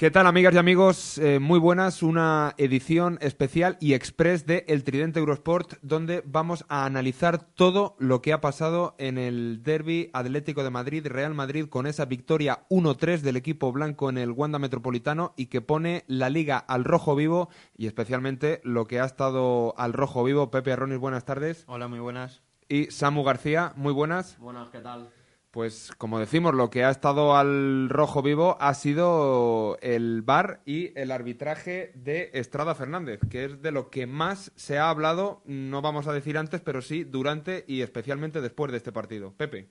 ¿Qué 0.00 0.10
tal, 0.10 0.26
amigas 0.26 0.54
y 0.54 0.56
amigos? 0.56 1.18
Eh, 1.18 1.40
muy 1.40 1.58
buenas, 1.58 2.02
una 2.02 2.54
edición 2.56 3.18
especial 3.20 3.76
y 3.80 3.92
express 3.92 4.46
de 4.46 4.64
El 4.66 4.82
Tridente 4.82 5.18
Eurosport, 5.18 5.74
donde 5.82 6.22
vamos 6.24 6.64
a 6.70 6.86
analizar 6.86 7.42
todo 7.42 7.96
lo 7.98 8.22
que 8.22 8.32
ha 8.32 8.40
pasado 8.40 8.94
en 8.96 9.18
el 9.18 9.62
derby 9.62 10.08
Atlético 10.14 10.64
de 10.64 10.70
Madrid-Real 10.70 11.34
Madrid 11.34 11.66
con 11.66 11.86
esa 11.86 12.06
victoria 12.06 12.64
1-3 12.70 13.20
del 13.20 13.36
equipo 13.36 13.72
blanco 13.72 14.08
en 14.08 14.16
el 14.16 14.30
Wanda 14.30 14.58
Metropolitano 14.58 15.34
y 15.36 15.48
que 15.48 15.60
pone 15.60 16.04
la 16.06 16.30
liga 16.30 16.56
al 16.56 16.84
rojo 16.84 17.14
vivo 17.14 17.50
y 17.76 17.86
especialmente 17.86 18.62
lo 18.64 18.86
que 18.86 19.00
ha 19.00 19.04
estado 19.04 19.74
al 19.76 19.92
rojo 19.92 20.24
vivo. 20.24 20.50
Pepe 20.50 20.72
Arronis, 20.72 20.98
buenas 20.98 21.26
tardes. 21.26 21.64
Hola, 21.66 21.88
muy 21.88 21.98
buenas. 21.98 22.40
Y 22.70 22.86
Samu 22.86 23.22
García, 23.22 23.74
muy 23.76 23.92
buenas. 23.92 24.38
Buenas, 24.38 24.70
¿qué 24.70 24.78
tal? 24.78 25.10
Pues 25.50 25.90
como 25.98 26.20
decimos, 26.20 26.54
lo 26.54 26.70
que 26.70 26.84
ha 26.84 26.90
estado 26.90 27.36
al 27.36 27.88
rojo 27.88 28.22
vivo 28.22 28.56
ha 28.60 28.72
sido 28.74 29.78
el 29.82 30.22
VAR 30.22 30.60
y 30.64 30.96
el 30.96 31.10
arbitraje 31.10 31.90
de 31.96 32.30
Estrada 32.34 32.76
Fernández, 32.76 33.18
que 33.28 33.46
es 33.46 33.60
de 33.60 33.72
lo 33.72 33.90
que 33.90 34.06
más 34.06 34.52
se 34.54 34.78
ha 34.78 34.90
hablado, 34.90 35.42
no 35.46 35.82
vamos 35.82 36.06
a 36.06 36.12
decir 36.12 36.38
antes, 36.38 36.60
pero 36.60 36.82
sí 36.82 37.02
durante 37.02 37.64
y 37.66 37.80
especialmente 37.82 38.40
después 38.40 38.70
de 38.70 38.76
este 38.76 38.92
partido. 38.92 39.32
Pepe. 39.32 39.68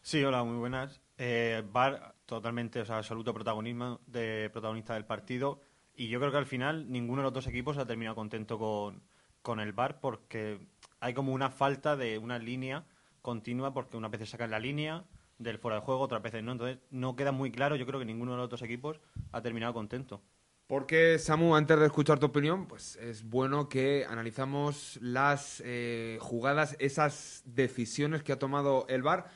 Sí, 0.00 0.22
hola, 0.22 0.44
muy 0.44 0.58
buenas. 0.58 1.00
Eh, 1.18 1.64
VAR 1.72 2.14
totalmente, 2.24 2.80
o 2.80 2.84
sea, 2.84 2.98
absoluto 2.98 3.34
protagonismo 3.34 4.00
de 4.06 4.48
protagonista 4.52 4.94
del 4.94 5.06
partido 5.06 5.60
y 5.96 6.06
yo 6.06 6.20
creo 6.20 6.30
que 6.30 6.38
al 6.38 6.46
final 6.46 6.90
ninguno 6.90 7.22
de 7.22 7.24
los 7.24 7.34
dos 7.34 7.48
equipos 7.48 7.78
ha 7.78 7.86
terminado 7.86 8.14
contento 8.14 8.60
con, 8.60 9.02
con 9.42 9.58
el 9.58 9.72
VAR 9.72 9.98
porque 9.98 10.60
hay 11.00 11.14
como 11.14 11.32
una 11.32 11.50
falta 11.50 11.96
de 11.96 12.16
una 12.16 12.38
línea 12.38 12.84
continua 13.22 13.72
porque 13.72 13.96
unas 13.96 14.10
veces 14.10 14.30
sacan 14.30 14.50
la 14.50 14.58
línea 14.58 15.04
del 15.38 15.58
fuera 15.58 15.76
de 15.76 15.82
juego, 15.82 16.02
otras 16.02 16.22
veces 16.22 16.42
no. 16.42 16.52
Entonces 16.52 16.78
no 16.90 17.16
queda 17.16 17.32
muy 17.32 17.50
claro. 17.50 17.76
Yo 17.76 17.86
creo 17.86 17.98
que 17.98 18.06
ninguno 18.06 18.32
de 18.32 18.38
los 18.38 18.46
otros 18.46 18.62
equipos 18.62 19.00
ha 19.32 19.42
terminado 19.42 19.72
contento. 19.74 20.22
Porque, 20.66 21.18
Samu, 21.18 21.56
antes 21.56 21.80
de 21.80 21.86
escuchar 21.86 22.20
tu 22.20 22.26
opinión, 22.26 22.66
pues 22.66 22.94
es 22.94 23.28
bueno 23.28 23.68
que 23.68 24.06
analizamos 24.08 25.00
las 25.02 25.60
eh, 25.66 26.18
jugadas, 26.20 26.76
esas 26.78 27.42
decisiones 27.44 28.22
que 28.22 28.32
ha 28.32 28.38
tomado 28.38 28.86
el 28.88 29.02
VAR. 29.02 29.28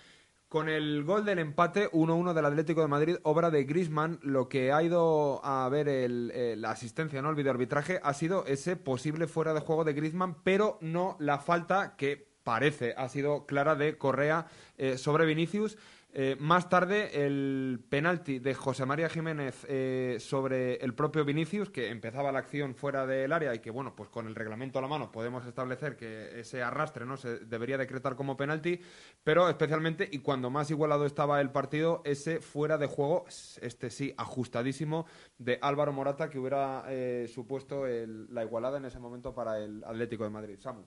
Con 0.47 0.69
el 0.69 1.03
gol 1.03 1.25
del 1.25 1.41
empate 1.41 1.91
1-1 1.91 2.35
del 2.35 2.45
Atlético 2.45 2.83
de 2.83 2.87
Madrid, 2.87 3.17
obra 3.25 3.51
de 3.51 3.65
Grisman, 3.65 4.21
lo 4.23 4.49
que 4.49 4.71
ha 4.71 4.81
ido 4.85 5.45
a 5.45 5.69
ver 5.69 5.89
el, 5.89 6.61
la 6.61 6.71
asistencia, 6.71 7.21
¿no? 7.21 7.31
el 7.31 7.35
videoarbitraje, 7.35 7.99
ha 8.01 8.15
sido 8.15 8.47
ese 8.47 8.77
posible 8.77 9.27
fuera 9.27 9.53
de 9.53 9.59
juego 9.59 9.83
de 9.83 9.95
Grisman, 9.95 10.37
pero 10.45 10.79
no 10.81 11.17
la 11.19 11.41
falta 11.41 11.97
que 11.97 12.34
parece, 12.45 12.95
ha 12.97 13.09
sido 13.09 13.47
clara 13.47 13.75
de 13.75 13.99
Correa 13.99 14.47
eh, 14.79 14.99
sobre 14.99 15.27
Vinicius. 15.27 15.77
Eh, 16.17 16.37
más 16.39 16.69
tarde, 16.69 17.27
el 17.27 17.85
penalti 17.89 18.39
de 18.39 18.55
José 18.55 18.87
María 18.87 19.09
Jiménez 19.09 19.67
eh, 19.69 20.19
sobre 20.21 20.77
el 20.77 20.95
propio 20.95 21.25
Vinicius, 21.25 21.71
que 21.71 21.89
empezaba 21.89 22.31
la 22.31 22.39
acción 22.39 22.77
fuera 22.77 23.05
del 23.05 23.33
área 23.33 23.53
y 23.53 23.59
que, 23.59 23.73
bueno, 23.73 23.97
pues 23.97 24.11
con 24.11 24.29
el 24.29 24.37
reglamento 24.37 24.79
a 24.79 24.83
la 24.83 24.87
mano 24.87 25.11
podemos 25.11 25.45
establecer 25.45 25.97
que 25.97 26.39
ese 26.39 26.63
arrastre 26.63 27.05
no 27.05 27.17
se 27.17 27.41
debería 27.41 27.79
decretar 27.79 28.15
como 28.15 28.37
penalti, 28.37 28.81
pero 29.25 29.49
especialmente, 29.49 30.09
y 30.09 30.21
cuando 30.21 30.51
más 30.51 30.71
igualado 30.71 31.05
estaba 31.05 31.41
el 31.41 31.51
partido, 31.51 32.01
ese 32.05 32.39
fuera 32.39 32.79
de 32.79 32.87
juego, 32.87 33.25
este 33.61 33.91
sí, 33.91 34.15
ajustadísimo, 34.17 35.07
de 35.39 35.59
Álvaro 35.63 35.93
Morata, 35.93 36.31
que 36.31 36.39
hubiera 36.39 36.85
supuesto 37.27 37.87
la 37.87 38.45
igualada 38.45 38.79
en 38.79 38.85
ese 38.85 39.01
momento 39.01 39.35
para 39.35 39.59
el 39.59 39.83
Atlético 39.83 40.23
de 40.23 40.31
Madrid. 40.31 40.61
Samu. 40.61 40.85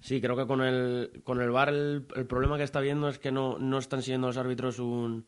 Sí, 0.00 0.20
creo 0.20 0.36
que 0.36 0.46
con 0.46 0.62
el, 0.62 1.22
con 1.24 1.40
el 1.40 1.50
VAR 1.50 1.70
el, 1.70 2.04
problema 2.28 2.56
que 2.56 2.62
está 2.62 2.80
viendo 2.80 3.08
es 3.08 3.18
que 3.18 3.32
no, 3.32 3.58
no 3.58 3.78
están 3.78 4.02
siguiendo 4.02 4.28
los 4.28 4.36
árbitros 4.36 4.78
un, 4.78 5.26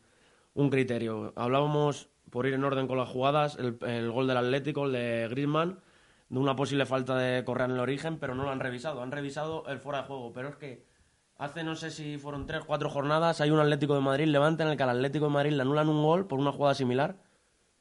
un, 0.54 0.70
criterio. 0.70 1.32
Hablábamos, 1.34 2.08
por 2.30 2.46
ir 2.46 2.54
en 2.54 2.62
orden 2.62 2.86
con 2.86 2.96
las 2.96 3.08
jugadas, 3.08 3.58
el, 3.58 4.10
gol 4.10 4.28
del 4.28 4.36
Atlético, 4.36 4.84
el 4.86 4.92
de 4.92 5.28
Griezmann, 5.28 5.80
de 6.28 6.38
una 6.38 6.54
posible 6.54 6.86
falta 6.86 7.16
de 7.16 7.44
Correa 7.44 7.66
en 7.66 7.72
el 7.72 7.80
origen, 7.80 8.18
pero 8.18 8.36
no 8.36 8.44
lo 8.44 8.50
han 8.50 8.60
revisado. 8.60 9.02
Han 9.02 9.10
revisado 9.10 9.66
el 9.66 9.80
fuera 9.80 10.02
de 10.02 10.06
juego, 10.06 10.32
pero 10.32 10.48
es 10.50 10.56
que 10.56 10.84
hace 11.36 11.64
no 11.64 11.74
sé 11.74 11.90
si 11.90 12.16
fueron 12.16 12.46
tres, 12.46 12.62
cuatro 12.64 12.90
jornadas, 12.90 13.40
hay 13.40 13.50
un 13.50 13.58
Atlético 13.58 13.94
de 13.94 14.02
Madrid 14.02 14.26
Levante 14.26 14.62
en 14.62 14.68
el 14.68 14.76
que 14.76 14.84
al 14.84 14.90
Atlético 14.90 15.24
de 15.24 15.32
Madrid 15.32 15.52
le 15.52 15.62
anulan 15.62 15.88
un 15.88 16.04
gol 16.04 16.28
por 16.28 16.38
una 16.38 16.52
jugada 16.52 16.74
similar, 16.76 17.16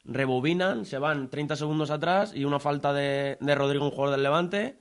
rebobinan, 0.06 0.86
se 0.86 0.97
van 0.97 1.30
30 1.30 1.56
segundos 1.56 1.92
atrás 1.92 2.34
y 2.34 2.46
una 2.46 2.59
falta 2.59 2.94
de, 2.94 3.38
de 3.40 3.56
Rodrigo, 3.56 3.86
un 3.86 3.92
jugador 3.92 4.16
del 4.16 4.24
Levante 4.24 4.80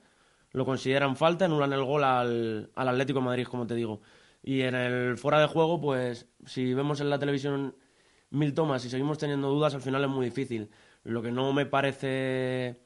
lo 0.51 0.65
consideran 0.65 1.15
falta, 1.15 1.45
anulan 1.45 1.73
el 1.73 1.83
gol 1.83 2.03
al, 2.03 2.71
al 2.75 2.87
Atlético 2.87 3.19
de 3.19 3.25
Madrid, 3.25 3.47
como 3.47 3.67
te 3.67 3.75
digo. 3.75 4.01
Y 4.41 4.61
en 4.61 4.75
el 4.75 5.17
fuera 5.17 5.39
de 5.39 5.47
juego, 5.47 5.81
pues 5.81 6.27
si 6.45 6.73
vemos 6.73 7.01
en 7.01 7.09
la 7.09 7.19
televisión 7.19 7.75
mil 8.31 8.53
tomas 8.53 8.83
y 8.85 8.89
seguimos 8.89 9.17
teniendo 9.17 9.49
dudas, 9.49 9.75
al 9.75 9.81
final 9.81 10.03
es 10.03 10.09
muy 10.09 10.25
difícil. 10.25 10.69
Lo 11.03 11.21
que 11.21 11.31
no 11.31 11.53
me 11.53 11.65
parece 11.65 12.81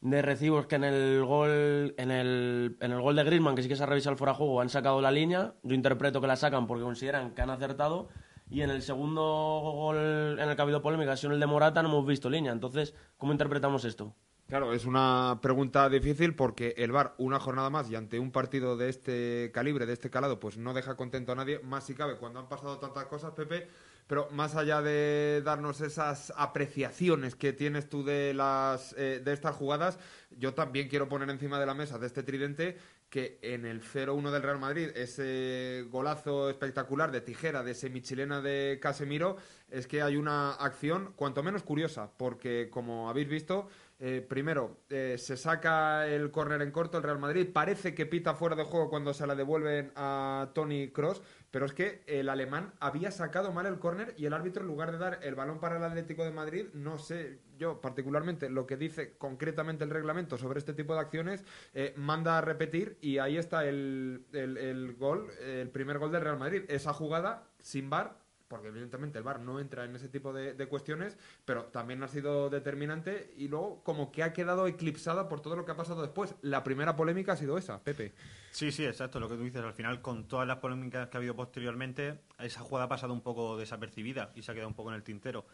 de 0.00 0.22
recibo 0.22 0.60
es 0.60 0.66
que 0.66 0.76
en 0.76 0.84
el 0.84 1.24
gol 1.24 1.94
en 1.98 2.10
el, 2.10 2.76
en 2.80 2.92
el 2.92 3.00
gol 3.00 3.16
de 3.16 3.24
Griezmann, 3.24 3.54
que 3.54 3.62
sí 3.62 3.68
que 3.68 3.76
se 3.76 3.82
ha 3.82 3.86
revisado 3.86 4.12
el 4.12 4.18
fuera 4.18 4.32
de 4.32 4.38
juego, 4.38 4.60
han 4.60 4.68
sacado 4.68 5.00
la 5.00 5.10
línea. 5.10 5.54
Yo 5.62 5.74
interpreto 5.74 6.20
que 6.20 6.26
la 6.26 6.36
sacan 6.36 6.66
porque 6.66 6.84
consideran 6.84 7.34
que 7.34 7.42
han 7.42 7.50
acertado. 7.50 8.08
Y 8.50 8.62
en 8.62 8.70
el 8.70 8.80
segundo 8.82 9.22
gol 9.22 10.38
en 10.38 10.48
el 10.48 10.56
que 10.56 10.62
ha 10.62 10.64
habido 10.64 10.80
polémica, 10.80 11.12
ha 11.12 11.16
sido 11.16 11.34
el 11.34 11.40
de 11.40 11.46
Morata, 11.46 11.82
no 11.82 11.90
hemos 11.90 12.06
visto 12.06 12.30
línea. 12.30 12.52
Entonces, 12.52 12.94
¿cómo 13.18 13.32
interpretamos 13.32 13.84
esto? 13.84 14.14
Claro, 14.48 14.72
es 14.72 14.86
una 14.86 15.40
pregunta 15.42 15.90
difícil 15.90 16.34
porque 16.34 16.72
el 16.78 16.90
VAR 16.90 17.14
una 17.18 17.38
jornada 17.38 17.68
más 17.68 17.90
y 17.90 17.96
ante 17.96 18.18
un 18.18 18.32
partido 18.32 18.78
de 18.78 18.88
este 18.88 19.50
calibre, 19.52 19.84
de 19.84 19.92
este 19.92 20.08
calado, 20.08 20.40
pues 20.40 20.56
no 20.56 20.72
deja 20.72 20.96
contento 20.96 21.32
a 21.32 21.34
nadie, 21.34 21.58
más 21.58 21.84
si 21.84 21.92
cabe 21.94 22.16
cuando 22.16 22.40
han 22.40 22.48
pasado 22.48 22.78
tantas 22.78 23.04
cosas, 23.04 23.32
Pepe, 23.32 23.68
pero 24.06 24.26
más 24.30 24.56
allá 24.56 24.80
de 24.80 25.42
darnos 25.44 25.82
esas 25.82 26.32
apreciaciones 26.34 27.34
que 27.36 27.52
tienes 27.52 27.90
tú 27.90 28.02
de 28.04 28.32
las 28.32 28.94
eh, 28.96 29.20
de 29.22 29.32
estas 29.34 29.54
jugadas, 29.54 29.98
yo 30.30 30.54
también 30.54 30.88
quiero 30.88 31.10
poner 31.10 31.28
encima 31.28 31.60
de 31.60 31.66
la 31.66 31.74
mesa 31.74 31.98
de 31.98 32.06
este 32.06 32.22
tridente 32.22 32.78
que 33.10 33.38
en 33.42 33.64
el 33.64 33.82
0-1 33.82 34.30
del 34.30 34.42
Real 34.42 34.58
Madrid, 34.58 34.90
ese 34.94 35.86
golazo 35.90 36.50
espectacular 36.50 37.10
de 37.10 37.22
tijera 37.22 37.62
de 37.62 37.74
semichilena 37.74 38.42
de 38.42 38.78
Casemiro, 38.82 39.36
es 39.70 39.86
que 39.86 40.02
hay 40.02 40.16
una 40.16 40.52
acción 40.52 41.12
cuanto 41.16 41.42
menos 41.42 41.62
curiosa, 41.62 42.10
porque 42.16 42.68
como 42.70 43.08
habéis 43.08 43.28
visto, 43.28 43.68
eh, 44.00 44.24
primero, 44.26 44.78
eh, 44.90 45.16
se 45.18 45.36
saca 45.36 46.06
el 46.06 46.30
córner 46.30 46.62
en 46.62 46.70
corto 46.70 46.98
el 46.98 47.02
Real 47.02 47.18
Madrid. 47.18 47.48
Parece 47.52 47.96
que 47.96 48.06
pita 48.06 48.34
fuera 48.34 48.54
de 48.54 48.62
juego 48.62 48.88
cuando 48.88 49.12
se 49.12 49.26
la 49.26 49.34
devuelven 49.34 49.90
a 49.96 50.50
Tony 50.54 50.92
Cross, 50.92 51.20
pero 51.50 51.66
es 51.66 51.72
que 51.72 52.04
el 52.06 52.28
alemán 52.28 52.72
había 52.78 53.10
sacado 53.10 53.52
mal 53.52 53.66
el 53.66 53.80
córner 53.80 54.14
y 54.16 54.26
el 54.26 54.34
árbitro, 54.34 54.62
en 54.62 54.68
lugar 54.68 54.92
de 54.92 54.98
dar 54.98 55.18
el 55.22 55.34
balón 55.34 55.58
para 55.58 55.78
el 55.78 55.82
Atlético 55.82 56.24
de 56.24 56.30
Madrid, 56.30 56.66
no 56.74 56.98
sé 56.98 57.40
yo 57.58 57.80
particularmente 57.80 58.48
lo 58.48 58.68
que 58.68 58.76
dice 58.76 59.16
concretamente 59.18 59.82
el 59.82 59.90
reglamento 59.90 60.38
sobre 60.38 60.60
este 60.60 60.74
tipo 60.74 60.94
de 60.94 61.00
acciones, 61.00 61.44
eh, 61.74 61.92
manda 61.96 62.38
a 62.38 62.40
repetir 62.40 62.98
y 63.00 63.18
ahí 63.18 63.36
está 63.36 63.64
el, 63.64 64.26
el 64.32 64.94
gol, 64.94 65.28
el 65.40 65.70
primer 65.70 65.98
gol 65.98 66.12
del 66.12 66.22
Real 66.22 66.38
Madrid. 66.38 66.62
Esa 66.68 66.92
jugada 66.92 67.48
sin 67.60 67.90
bar 67.90 68.27
porque 68.48 68.68
evidentemente 68.68 69.18
el 69.18 69.24
VAR 69.24 69.40
no 69.40 69.60
entra 69.60 69.84
en 69.84 69.94
ese 69.94 70.08
tipo 70.08 70.32
de, 70.32 70.68
cuestiones, 70.68 71.16
pero 71.44 71.64
también 71.66 72.02
ha 72.02 72.08
sido 72.08 72.50
determinante 72.50 73.32
y 73.36 73.48
luego 73.48 73.82
como 73.84 74.10
que 74.10 74.22
ha 74.22 74.32
quedado 74.32 74.66
eclipsada 74.66 75.28
por 75.28 75.40
todo 75.40 75.56
lo 75.56 75.64
que 75.64 75.72
ha 75.72 75.76
pasado 75.76 76.02
después. 76.02 76.34
La 76.42 76.64
primera 76.64 76.96
polémica 76.96 77.32
ha 77.32 77.36
sido 77.36 77.58
esa, 77.58 77.82
Pepe. 77.82 78.14
Sí, 78.50 78.72
sí, 78.72 78.84
exacto, 78.84 79.20
lo 79.20 79.28
que 79.28 79.36
tú 79.36 79.42
dices. 79.42 79.62
Al 79.62 79.74
final, 79.74 80.00
con 80.00 80.26
todas 80.26 80.48
las 80.48 80.58
polémicas 80.58 81.08
que 81.08 81.16
ha 81.16 81.20
habido 81.20 81.36
posteriormente, 81.36 82.20
esa 82.38 82.60
jugada 82.60 82.86
ha 82.86 82.88
pasado 82.88 83.12
un 83.12 83.22
poco 83.22 83.56
desapercibida 83.56 84.32
y 84.34 84.42
se 84.42 84.50
ha 84.50 84.54
quedado 84.54 84.68
un 84.68 84.74
poco 84.74 84.90
en 84.90 84.96
el 84.96 85.02
tintero. 85.02 85.46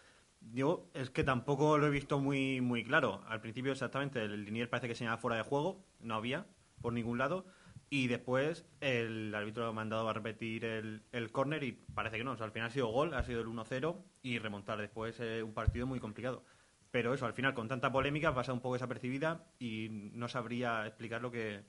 Yo 0.53 0.89
es 0.95 1.11
que 1.11 1.25
tampoco 1.25 1.79
lo 1.79 1.87
he 1.87 1.91
visto 1.91 2.19
muy, 2.19 2.61
muy 2.61 2.85
claro. 2.85 3.23
Al 3.29 3.41
principio, 3.41 3.73
exactamente, 3.73 4.23
el 4.23 4.45
linier 4.45 4.69
parece 4.69 4.89
que 4.89 4.95
señalaba 4.95 5.21
fuera 5.21 5.37
de 5.37 5.43
juego, 5.43 5.85
no 6.01 6.15
había 6.15 6.47
por 6.81 6.93
ningún 6.93 7.19
lado 7.19 7.47
y 7.95 8.09
después 8.09 8.65
el 8.81 9.33
árbitro 9.33 9.69
ha 9.69 9.73
mandado 9.73 10.09
a 10.09 10.13
repetir 10.13 10.65
el, 10.65 11.05
el 11.13 11.31
córner 11.31 11.63
y 11.63 11.71
parece 11.95 12.19
que 12.19 12.25
no. 12.25 12.33
O 12.33 12.37
sea, 12.37 12.45
al 12.45 12.51
final 12.51 12.67
ha 12.67 12.73
sido 12.73 12.89
gol, 12.89 13.15
ha 13.15 13.23
sido 13.23 13.41
el 13.41 13.47
1-0 13.47 13.97
y 14.21 14.41
remontar 14.41 14.81
después 14.81 15.21
un 15.21 15.55
partido 15.55 15.87
muy 15.87 16.01
complicado. 16.01 16.43
Pero 16.91 17.15
eso, 17.15 17.25
al 17.25 17.35
final, 17.35 17.55
con 17.55 17.69
tanta 17.69 17.93
polémica, 17.93 18.35
pasa 18.35 18.53
un 18.53 18.59
poco 18.59 18.75
desapercibida 18.75 19.47
y 19.61 19.91
no 20.13 20.27
sabría 20.27 20.89
explicar 20.89 21.23
lo 21.23 21.31
que, 21.31 21.63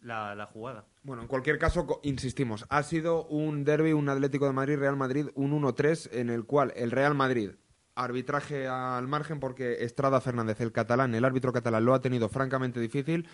la, 0.00 0.34
la, 0.34 0.46
jugada. 0.46 0.86
Bueno, 1.02 1.20
en 1.20 1.28
cualquier 1.28 1.58
caso, 1.58 2.00
insistimos, 2.02 2.64
ha 2.70 2.82
sido 2.82 3.26
un 3.26 3.62
derby, 3.62 3.92
un 3.92 4.08
Atlético 4.08 4.46
de 4.46 4.54
Madrid-Real 4.54 4.96
Madrid, 4.96 5.26
un 5.34 5.52
1-3, 5.52 6.12
en 6.12 6.30
el 6.30 6.46
cual 6.46 6.72
el 6.76 6.90
Real 6.90 7.14
Madrid, 7.14 7.50
arbitraje 7.94 8.68
al 8.68 9.06
margen, 9.06 9.38
porque 9.38 9.84
Estrada 9.84 10.22
Fernández, 10.22 10.62
el 10.62 10.72
catalán, 10.72 11.14
el 11.14 11.26
árbitro 11.26 11.52
catalán, 11.52 11.84
lo 11.84 11.92
ha 11.92 12.00
tenido 12.00 12.30
francamente 12.30 12.80
difícil. 12.80 13.28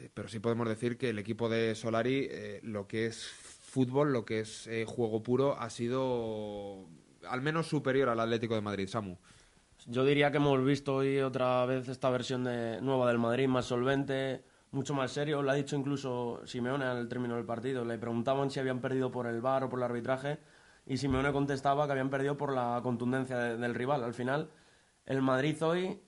Eh, 0.00 0.10
pero 0.12 0.28
sí 0.28 0.38
podemos 0.40 0.68
decir 0.68 0.98
que 0.98 1.10
el 1.10 1.18
equipo 1.18 1.48
de 1.48 1.74
Solari, 1.74 2.28
eh, 2.30 2.60
lo 2.62 2.86
que 2.86 3.06
es 3.06 3.26
fútbol, 3.26 4.12
lo 4.12 4.24
que 4.24 4.40
es 4.40 4.66
eh, 4.66 4.84
juego 4.86 5.22
puro, 5.22 5.58
ha 5.58 5.70
sido 5.70 6.86
al 7.28 7.40
menos 7.42 7.66
superior 7.66 8.08
al 8.08 8.20
Atlético 8.20 8.54
de 8.54 8.60
Madrid. 8.60 8.88
Samu. 8.88 9.16
Yo 9.86 10.04
diría 10.04 10.30
que 10.30 10.38
hemos 10.38 10.64
visto 10.64 10.96
hoy 10.96 11.20
otra 11.20 11.64
vez 11.66 11.88
esta 11.88 12.10
versión 12.10 12.42
nueva 12.42 13.08
del 13.08 13.18
Madrid, 13.18 13.46
más 13.46 13.66
solvente, 13.66 14.42
mucho 14.72 14.94
más 14.94 15.12
serio. 15.12 15.42
Lo 15.42 15.50
ha 15.50 15.54
dicho 15.54 15.76
incluso 15.76 16.40
Simeone 16.44 16.84
al 16.84 17.08
término 17.08 17.36
del 17.36 17.44
partido. 17.44 17.84
Le 17.84 17.98
preguntaban 17.98 18.50
si 18.50 18.58
habían 18.58 18.80
perdido 18.80 19.10
por 19.10 19.26
el 19.26 19.40
VAR 19.40 19.64
o 19.64 19.68
por 19.68 19.78
el 19.78 19.84
arbitraje 19.84 20.38
y 20.86 20.96
Simeone 20.96 21.32
contestaba 21.32 21.86
que 21.86 21.92
habían 21.92 22.10
perdido 22.10 22.36
por 22.36 22.52
la 22.52 22.80
contundencia 22.82 23.36
del 23.38 23.74
rival. 23.74 24.02
Al 24.02 24.14
final 24.14 24.50
el 25.04 25.22
Madrid 25.22 25.62
hoy, 25.62 26.00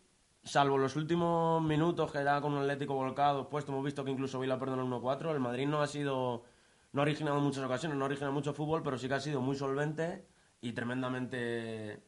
salvo 0.48 0.78
los 0.78 0.96
últimos 0.96 1.62
minutos 1.62 2.10
que 2.10 2.24
da 2.24 2.40
con 2.40 2.54
un 2.54 2.62
Atlético 2.62 2.94
volcado, 2.94 3.48
puesto 3.48 3.72
hemos 3.72 3.84
visto 3.84 4.04
que 4.04 4.10
incluso 4.10 4.40
Vila 4.40 4.58
perdonó 4.58 4.82
el 4.82 5.02
1-4, 5.02 5.32
el 5.32 5.40
Madrid 5.40 5.66
no 5.66 5.82
ha 5.82 5.86
sido, 5.86 6.44
no 6.92 7.00
ha 7.00 7.04
originado 7.04 7.40
muchas 7.40 7.64
ocasiones, 7.64 7.98
no 7.98 8.04
ha 8.04 8.06
originado 8.06 8.32
mucho 8.32 8.54
fútbol, 8.54 8.82
pero 8.82 8.98
sí 8.98 9.08
que 9.08 9.14
ha 9.14 9.20
sido 9.20 9.40
muy 9.40 9.56
solvente 9.56 10.26
y 10.60 10.72
tremendamente 10.72 12.02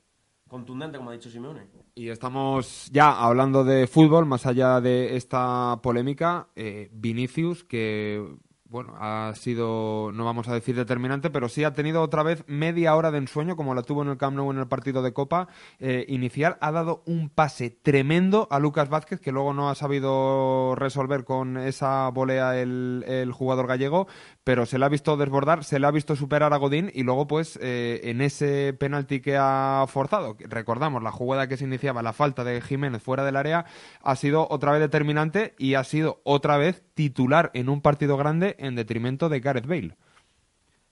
contundente, 0.48 0.98
como 0.98 1.10
ha 1.10 1.12
dicho 1.12 1.30
Simeone. 1.30 1.68
Y 1.94 2.08
estamos 2.08 2.90
ya 2.90 3.12
hablando 3.12 3.62
de 3.62 3.86
fútbol, 3.86 4.26
más 4.26 4.46
allá 4.46 4.80
de 4.80 5.16
esta 5.16 5.78
polémica, 5.82 6.48
eh, 6.56 6.88
Vinicius, 6.92 7.62
que 7.62 8.26
bueno, 8.70 8.94
ha 9.00 9.32
sido, 9.34 10.12
no 10.14 10.24
vamos 10.24 10.46
a 10.46 10.54
decir 10.54 10.76
determinante, 10.76 11.28
pero 11.28 11.48
sí 11.48 11.64
ha 11.64 11.72
tenido 11.72 12.02
otra 12.02 12.22
vez 12.22 12.44
media 12.46 12.94
hora 12.94 13.10
de 13.10 13.18
ensueño, 13.18 13.56
como 13.56 13.74
la 13.74 13.82
tuvo 13.82 14.02
en 14.02 14.08
el 14.10 14.16
Camp 14.16 14.36
Nou 14.36 14.52
en 14.52 14.58
el 14.58 14.68
partido 14.68 15.02
de 15.02 15.12
Copa 15.12 15.48
eh, 15.80 16.04
inicial. 16.06 16.56
Ha 16.60 16.70
dado 16.70 17.02
un 17.04 17.30
pase 17.30 17.70
tremendo 17.70 18.46
a 18.48 18.60
Lucas 18.60 18.88
Vázquez, 18.88 19.20
que 19.20 19.32
luego 19.32 19.52
no 19.54 19.70
ha 19.70 19.74
sabido 19.74 20.76
resolver 20.76 21.24
con 21.24 21.56
esa 21.56 22.08
volea 22.10 22.60
el, 22.60 23.32
jugador 23.32 23.66
gallego, 23.66 24.06
pero 24.44 24.66
se 24.66 24.78
le 24.78 24.84
ha 24.84 24.88
visto 24.88 25.16
desbordar, 25.16 25.64
se 25.64 25.80
le 25.80 25.88
ha 25.88 25.90
visto 25.90 26.14
superar 26.14 26.52
a 26.52 26.58
Godín 26.58 26.92
y 26.94 27.02
luego, 27.02 27.26
pues, 27.26 27.58
eh, 27.60 28.00
en 28.04 28.20
ese 28.20 28.72
penalti 28.72 29.20
que 29.20 29.36
ha 29.36 29.84
forzado, 29.88 30.36
recordamos, 30.38 31.02
la 31.02 31.10
jugada 31.10 31.48
que 31.48 31.56
se 31.56 31.64
iniciaba, 31.64 32.02
la 32.02 32.12
falta 32.12 32.44
de 32.44 32.60
Jiménez 32.60 33.02
fuera 33.02 33.24
del 33.24 33.34
área, 33.34 33.66
ha 34.00 34.14
sido 34.14 34.46
otra 34.48 34.70
vez 34.70 34.80
determinante 34.80 35.56
y 35.58 35.74
ha 35.74 35.82
sido 35.82 36.20
otra 36.22 36.56
vez 36.56 36.84
titular 36.94 37.50
en 37.54 37.68
un 37.68 37.80
partido 37.80 38.16
grande 38.16 38.56
en 38.60 38.74
detrimento 38.76 39.28
de 39.28 39.40
Gareth 39.40 39.66
Bale. 39.66 39.96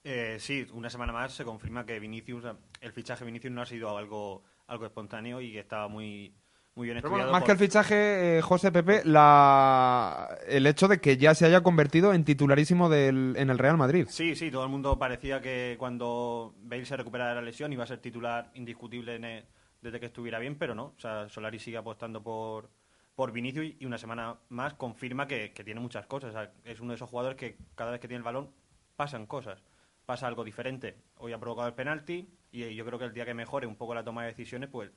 Eh, 0.05 0.37
sí, 0.41 0.67
una 0.73 0.89
semana 0.91 1.13
más 1.13 1.33
se 1.35 1.45
confirma 1.45 1.85
que 1.85 1.99
Vinicius, 2.01 2.45
el 2.81 2.93
fichaje 2.93 3.21
de 3.25 3.27
Vinicius 3.27 3.53
no 3.53 3.63
ha 3.63 3.67
sido 3.67 3.97
algo, 3.99 4.43
algo 4.67 4.87
espontáneo 4.87 5.41
y 5.41 5.53
que 5.53 5.59
estaba 5.61 5.89
muy, 5.89 6.33
muy 6.75 6.87
bien 6.87 6.97
Pero 6.97 7.09
estudiado. 7.09 7.11
bueno, 7.11 7.33
más 7.33 7.41
por- 7.41 7.47
que 7.47 7.53
el 7.53 7.59
fichaje, 7.59 8.39
eh, 8.39 8.43
José 8.43 8.73
Pepe, 8.73 9.03
la... 9.05 10.39
el 10.47 10.67
hecho 10.67 10.89
de 10.89 11.01
que 11.01 11.17
ya 11.17 11.35
se 11.35 11.45
haya 11.47 11.63
convertido 11.63 12.15
en 12.15 12.25
titularísimo 12.25 12.89
del... 12.89 13.35
en 13.37 13.51
el 13.51 13.59
Real 13.59 13.77
Madrid. 13.77 14.07
Sí, 14.09 14.35
sí, 14.35 14.51
todo 14.51 14.65
el 14.65 14.71
mundo 14.71 14.99
parecía 14.99 15.41
que 15.43 15.77
cuando 15.79 16.55
Bale 16.63 16.87
se 16.87 16.97
recuperara 16.97 17.31
de 17.31 17.37
la 17.37 17.43
lesión 17.43 17.73
iba 17.73 17.85
a 17.85 17.89
ser 17.89 17.99
titular 17.99 18.51
indiscutible 18.55 19.17
en 19.17 19.25
el- 19.25 19.45
desde 19.83 20.01
que 20.01 20.07
estuviera 20.07 20.39
bien, 20.39 20.57
pero 20.57 20.75
no. 20.75 20.95
O 20.97 21.01
sea, 21.01 21.29
Solari 21.29 21.59
sigue 21.59 21.77
apostando 21.77 22.23
por, 22.23 22.71
por 23.19 23.33
Vinicius 23.33 23.75
y 23.81 23.85
una 23.85 23.99
semana 23.99 24.39
más 24.49 24.75
confirma 24.75 25.27
que, 25.27 25.53
que 25.53 25.65
tiene 25.65 25.81
muchas 25.81 26.07
cosas. 26.07 26.51
Es 26.63 26.79
uno 26.79 26.91
de 26.91 26.95
esos 26.95 27.11
jugadores 27.11 27.37
que 27.37 27.57
cada 27.75 27.91
vez 27.91 27.99
que 27.99 28.07
tiene 28.07 28.19
el 28.19 28.23
balón 28.23 28.53
pasan 28.95 29.27
cosas, 29.27 29.61
pasa 30.07 30.29
algo 30.29 30.45
diferente. 30.45 31.03
Hoy 31.17 31.33
ha 31.33 31.41
provocado 31.41 31.67
el 31.67 31.75
penalti 31.75 32.33
y 32.53 32.73
yo 32.77 32.87
creo 32.87 32.97
que 32.97 33.07
el 33.07 33.13
día 33.13 33.25
que 33.25 33.35
mejore 33.35 33.67
un 33.67 33.75
poco 33.75 33.93
la 33.93 34.05
toma 34.05 34.23
de 34.23 34.29
decisiones, 34.29 34.71
pues, 34.71 34.93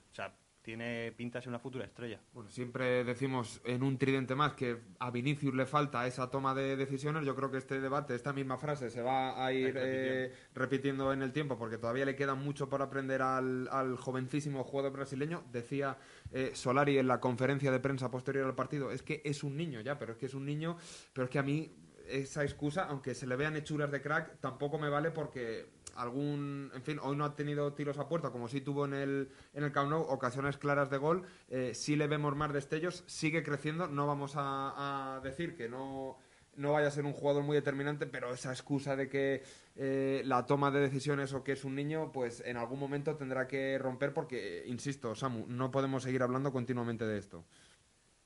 tiene 0.62 1.12
pinta 1.12 1.40
de 1.40 1.44
ser 1.44 1.50
una 1.50 1.60
futura 1.60 1.86
estrella. 1.86 2.20
Bueno, 2.34 2.50
siempre 2.50 3.04
decimos 3.04 3.62
en 3.66 3.84
un 3.84 3.98
tridente 3.98 4.36
más 4.36 4.54
que 4.54 4.78
a 5.00 5.10
Vinicius 5.12 5.54
le 5.56 5.66
falta 5.66 6.06
esa 6.08 6.30
toma 6.30 6.54
de 6.54 6.76
decisiones. 6.76 7.26
Yo 7.26 7.36
creo 7.36 7.52
que 7.52 7.58
este 7.58 7.82
debate, 7.82 8.16
esta 8.16 8.34
misma 8.34 8.58
frase, 8.58 8.90
se 8.90 9.02
va 9.02 9.44
a 9.44 9.52
ir 9.52 9.74
repitiendo. 9.74 10.14
eh, 10.14 10.34
repitiendo 10.54 11.14
en 11.14 11.22
el 11.24 11.32
tiempo 11.32 11.58
porque 11.58 11.78
todavía 11.78 12.06
le 12.06 12.16
queda 12.16 12.36
mucho 12.36 12.70
por 12.70 12.82
aprender 12.82 13.22
al, 13.22 13.68
al 13.72 13.98
jovencísimo 13.98 14.64
jugador 14.64 14.92
brasileño. 14.94 15.44
Decía 15.52 15.98
eh, 16.32 16.52
Solari 16.54 16.98
en 16.98 17.08
la 17.08 17.20
conferencia 17.20 17.72
de 17.72 17.80
prensa 17.80 18.12
posterior 18.12 18.46
al 18.46 18.56
partido, 18.56 18.92
es 18.92 19.02
que 19.02 19.22
es 19.26 19.44
un 19.44 19.58
niño 19.58 19.82
ya, 19.82 19.98
pero 19.98 20.14
es 20.14 20.18
que 20.18 20.28
es 20.28 20.34
un 20.34 20.46
niño, 20.46 20.78
pero 21.14 21.26
es 21.26 21.32
que 21.32 21.40
a 21.40 21.44
mí 21.44 21.76
esa 22.08 22.44
excusa, 22.44 22.86
aunque 22.86 23.16
se 23.16 23.26
le 23.26 23.36
vean 23.36 23.56
hechuras 23.56 23.90
de 23.90 24.02
crack, 24.02 24.40
tampoco 24.40 24.78
me 24.78 24.90
vale 24.90 25.12
porque 25.12 25.66
algún, 25.96 26.72
en 26.74 26.82
fin, 26.84 27.00
hoy 27.02 27.16
no 27.16 27.26
ha 27.26 27.36
tenido 27.36 27.74
tiros 27.74 27.98
a 27.98 28.08
puerta 28.08 28.30
como 28.30 28.48
sí 28.48 28.62
tuvo 28.62 28.86
en 28.86 28.94
el 28.94 29.30
en 29.54 29.64
el 29.64 29.72
Camp 29.72 29.92
ocasiones 29.94 30.58
claras 30.58 30.90
de 30.90 30.98
gol, 30.98 31.24
eh, 31.50 31.72
sí 31.74 31.96
le 31.96 32.08
vemos 32.08 32.36
más 32.36 32.54
destellos, 32.54 33.04
sigue 33.08 33.44
creciendo, 33.44 33.88
no 33.88 34.08
vamos 34.08 34.34
a, 34.36 35.20
decir 35.24 35.56
que 35.56 35.70
no 35.70 36.18
no 36.56 36.74
vaya 36.74 36.88
a 36.88 36.92
ser 36.92 37.06
un 37.06 37.14
jugador 37.14 37.44
muy 37.44 37.56
determinante, 37.56 38.08
pero 38.08 38.34
esa 38.34 38.52
excusa 38.52 38.96
de 38.96 39.08
que 39.08 39.42
eh, 39.76 40.22
la 40.26 40.46
toma 40.46 40.70
de 40.70 40.82
decisiones 40.82 41.34
o 41.34 41.44
que 41.44 41.54
es 41.54 41.64
un 41.64 41.76
niño, 41.76 42.12
pues 42.12 42.44
en 42.46 42.58
algún 42.58 42.78
momento 42.78 43.16
tendrá 43.16 43.48
que 43.48 43.78
romper 43.78 44.14
porque, 44.14 44.64
insisto, 44.68 45.16
Samu, 45.16 45.46
no 45.48 45.72
podemos 45.72 46.04
seguir 46.04 46.22
hablando 46.22 46.52
continuamente 46.52 47.06
de 47.06 47.18
esto. 47.18 47.46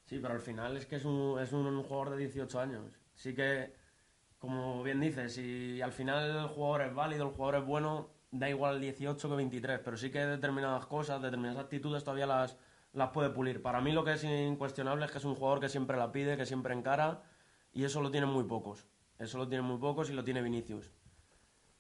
Sí, 0.06 0.19
pero 0.19 0.33
al 0.33 0.39
final 0.39 0.75
es 0.75 0.88
que 0.88 0.95
es 0.95 1.06
un, 1.06 1.39
es 1.39 1.53
un 1.53 1.83
jugador 1.83 2.11
de 2.11 2.18
18 2.18 2.59
años. 2.59 2.85
Sí 3.13 3.33
que, 3.35 3.73
como 4.45 4.83
bien 4.83 5.00
dices, 5.00 5.33
si 5.33 5.81
al 5.81 5.92
final 5.92 6.44
el 6.44 6.47
jugador 6.47 6.81
es 6.83 6.94
válido, 6.94 7.27
el 7.27 7.33
jugador 7.33 7.62
es 7.62 7.65
bueno, 7.68 8.09
da 8.31 8.50
igual 8.50 8.80
18 8.80 9.30
que 9.30 9.36
23, 9.36 9.80
pero 9.83 9.97
sí 9.97 10.09
que 10.12 10.19
determinadas 10.19 10.86
cosas, 10.86 11.21
determinadas 11.21 11.63
actitudes 11.63 12.03
todavía 12.03 12.27
las, 12.27 12.57
las 12.94 13.09
puede 13.09 13.30
pulir. 13.30 13.62
Para 13.62 13.81
mí 13.81 13.92
lo 13.92 14.03
que 14.03 14.13
es 14.13 14.24
incuestionable 14.24 15.06
es 15.06 15.12
que 15.12 15.18
es 15.18 15.25
un 15.25 15.36
jugador 15.36 15.59
que 15.59 15.69
siempre 15.69 15.97
la 15.97 16.12
pide, 16.12 16.38
que 16.38 16.45
siempre 16.45 16.74
encara, 16.74 17.24
y 17.74 17.83
eso 17.83 18.01
lo 18.01 18.12
tienen 18.12 18.30
muy 18.30 18.44
pocos. 18.44 18.86
Eso 19.19 19.38
lo 19.38 19.47
tienen 19.47 19.65
muy 19.65 19.77
pocos 19.77 20.09
y 20.09 20.13
lo 20.13 20.24
tiene 20.24 20.42
Vinicius. 20.42 20.92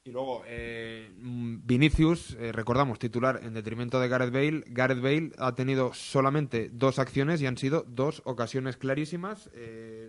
Y 0.07 0.11
luego, 0.11 0.43
eh, 0.45 1.09
mm, 1.17 1.65
Vinicius, 1.65 2.37
eh, 2.39 2.51
recordamos, 2.51 2.99
titular 2.99 3.39
en 3.41 3.55
detrimento 3.55 3.99
de 3.99 4.07
Gareth 4.07 4.31
Bale. 4.31 4.63
Gareth 4.67 5.01
Bale 5.01 5.31
ha 5.39 5.55
tenido 5.55 5.95
solamente 5.95 6.69
dos 6.71 6.99
acciones 6.99 7.41
y 7.41 7.47
han 7.47 7.57
sido 7.57 7.83
dos 7.87 8.21
ocasiones 8.25 8.77
clarísimas. 8.77 9.49
Eh, 9.53 10.04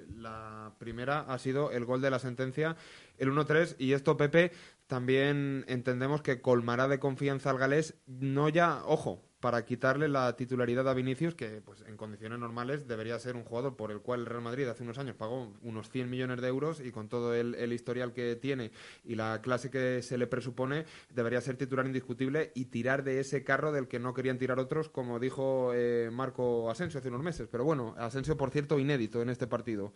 primera 0.87 1.19
ha 1.23 1.37
sido 1.38 1.73
el 1.73 1.85
gol 1.85 2.00
de 2.00 2.11
la 2.11 2.21
sentencia, 2.21 2.77
el 3.19 3.33
1-3. 3.33 3.75
Y 3.77 3.93
esto, 3.93 4.17
Pepe, 4.17 4.53
también 4.87 5.65
entendemos 5.67 6.23
que 6.23 6.41
colmará 6.41 6.87
de 6.87 7.00
confianza 7.00 7.50
al 7.50 7.59
galés, 7.59 7.97
no 8.06 8.49
ya, 8.49 8.85
ojo, 8.85 9.25
para 9.46 9.64
quitarle 9.64 10.08
la 10.08 10.34
titularidad 10.34 10.88
a 10.88 10.93
Vinicius, 10.93 11.37
que 11.37 11.62
pues 11.64 11.81
en 11.87 11.96
condiciones 11.96 12.40
normales 12.40 12.88
debería 12.88 13.16
ser 13.20 13.37
un 13.37 13.44
jugador 13.44 13.76
por 13.76 13.93
el 13.93 14.00
cual 14.00 14.19
el 14.19 14.26
Real 14.26 14.43
Madrid 14.43 14.66
hace 14.66 14.82
unos 14.82 14.98
años 14.98 15.14
pagó 15.14 15.52
unos 15.62 15.88
100 15.88 16.10
millones 16.10 16.40
de 16.40 16.48
euros 16.48 16.81
y 16.81 16.90
con 16.90 17.08
todo 17.08 17.32
el, 17.32 17.72
historial 17.72 18.12
que 18.12 18.34
tiene 18.34 18.72
y 19.04 19.14
la 19.14 19.40
clase 19.43 19.70
que 19.70 20.02
se 20.02 20.19
le 20.19 20.26
presupone, 20.26 20.84
debería 21.14 21.40
ser 21.40 21.56
titular 21.56 21.87
indiscutible 21.87 22.50
y 22.56 22.64
tirar 22.64 23.04
de 23.04 23.20
ese 23.20 23.44
carro 23.44 23.70
del 23.70 23.87
que 23.87 24.00
no 24.00 24.14
querían 24.14 24.37
tirar 24.37 24.58
otros, 24.58 24.88
como 24.88 25.20
dijo 25.20 25.70
eh, 25.72 26.10
Marco 26.12 26.69
Asensio 26.69 26.98
hace 26.98 27.10
unos 27.10 27.22
meses. 27.22 27.46
Pero 27.48 27.62
bueno, 27.62 27.94
Asensio, 27.98 28.37
por 28.37 28.50
cierto, 28.50 28.81
inédito 28.81 29.22
en 29.22 29.28
este 29.28 29.46
partido. 29.46 29.93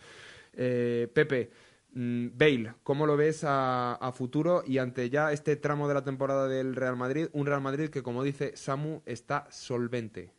Eh, 0.53 1.09
Pepe, 1.13 1.51
Bale, 1.93 2.75
¿cómo 2.85 3.05
lo 3.05 3.17
ves 3.17 3.45
a, 3.45 4.13
futuro 4.15 4.63
y 4.65 4.79
ante 4.79 5.11
ya 5.11 5.33
este 5.33 5.57
tramo 5.57 5.89
de 5.89 5.95
la 5.95 6.05
temporada 6.05 6.47
del 6.47 6.77
Real 6.77 6.97
Madrid? 6.97 7.29
Un 7.33 7.47
Real 7.47 7.61
Madrid 7.61 7.91
que, 7.91 8.03
como 8.03 8.23
dice 8.23 8.57
Samu, 8.57 9.03
está 9.07 9.51
solvente. 9.51 10.33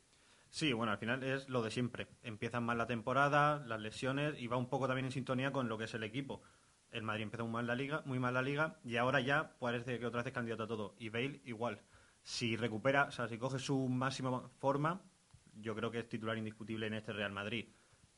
Sí, 0.50 0.72
bueno, 0.72 0.92
al 0.92 0.98
final 0.98 1.24
es 1.24 1.50
lo 1.50 1.62
de 1.62 1.72
siempre. 1.72 2.08
Empiezan 2.24 2.64
mal 2.64 2.78
la 2.78 2.88
temporada, 2.88 3.64
las 3.66 3.82
lesiones 3.82 4.40
y 4.40 4.48
va 4.48 4.58
un 4.58 4.70
poco 4.70 4.88
también 4.88 5.06
en 5.06 5.12
sintonía 5.12 5.52
con 5.52 5.68
lo 5.68 5.78
que 5.78 5.86
es 5.86 5.94
el 5.94 6.04
equipo. 6.04 6.42
El 6.90 7.04
Madrid 7.04 7.24
empezó 7.24 7.44
muy 7.44 7.54
mal 7.54 7.68
la 7.68 7.76
liga, 7.76 8.02
muy 8.06 8.20
mal 8.20 8.34
la 8.34 8.42
liga 8.42 8.80
y 8.84 8.98
ahora 8.98 9.20
ya 9.22 9.58
parece 9.60 10.00
que 10.00 10.06
otra 10.06 10.20
vez 10.20 10.28
es 10.28 10.34
candidato 10.34 10.64
a 10.64 10.68
todo. 10.68 10.96
Y 11.00 11.10
Bale 11.10 11.42
igual. 11.46 11.82
Si 12.24 12.56
recupera, 12.56 13.06
o 13.06 13.12
sea, 13.12 13.28
si 13.28 13.38
coge 13.38 13.60
su 13.60 13.88
máxima 13.88 14.42
forma, 14.60 15.02
yo 15.56 15.76
creo 15.76 15.92
que 15.92 16.00
es 16.00 16.10
titular 16.10 16.38
indiscutible 16.38 16.88
en 16.88 16.94
este 16.94 17.14
Real 17.14 17.32
Madrid. 17.32 17.68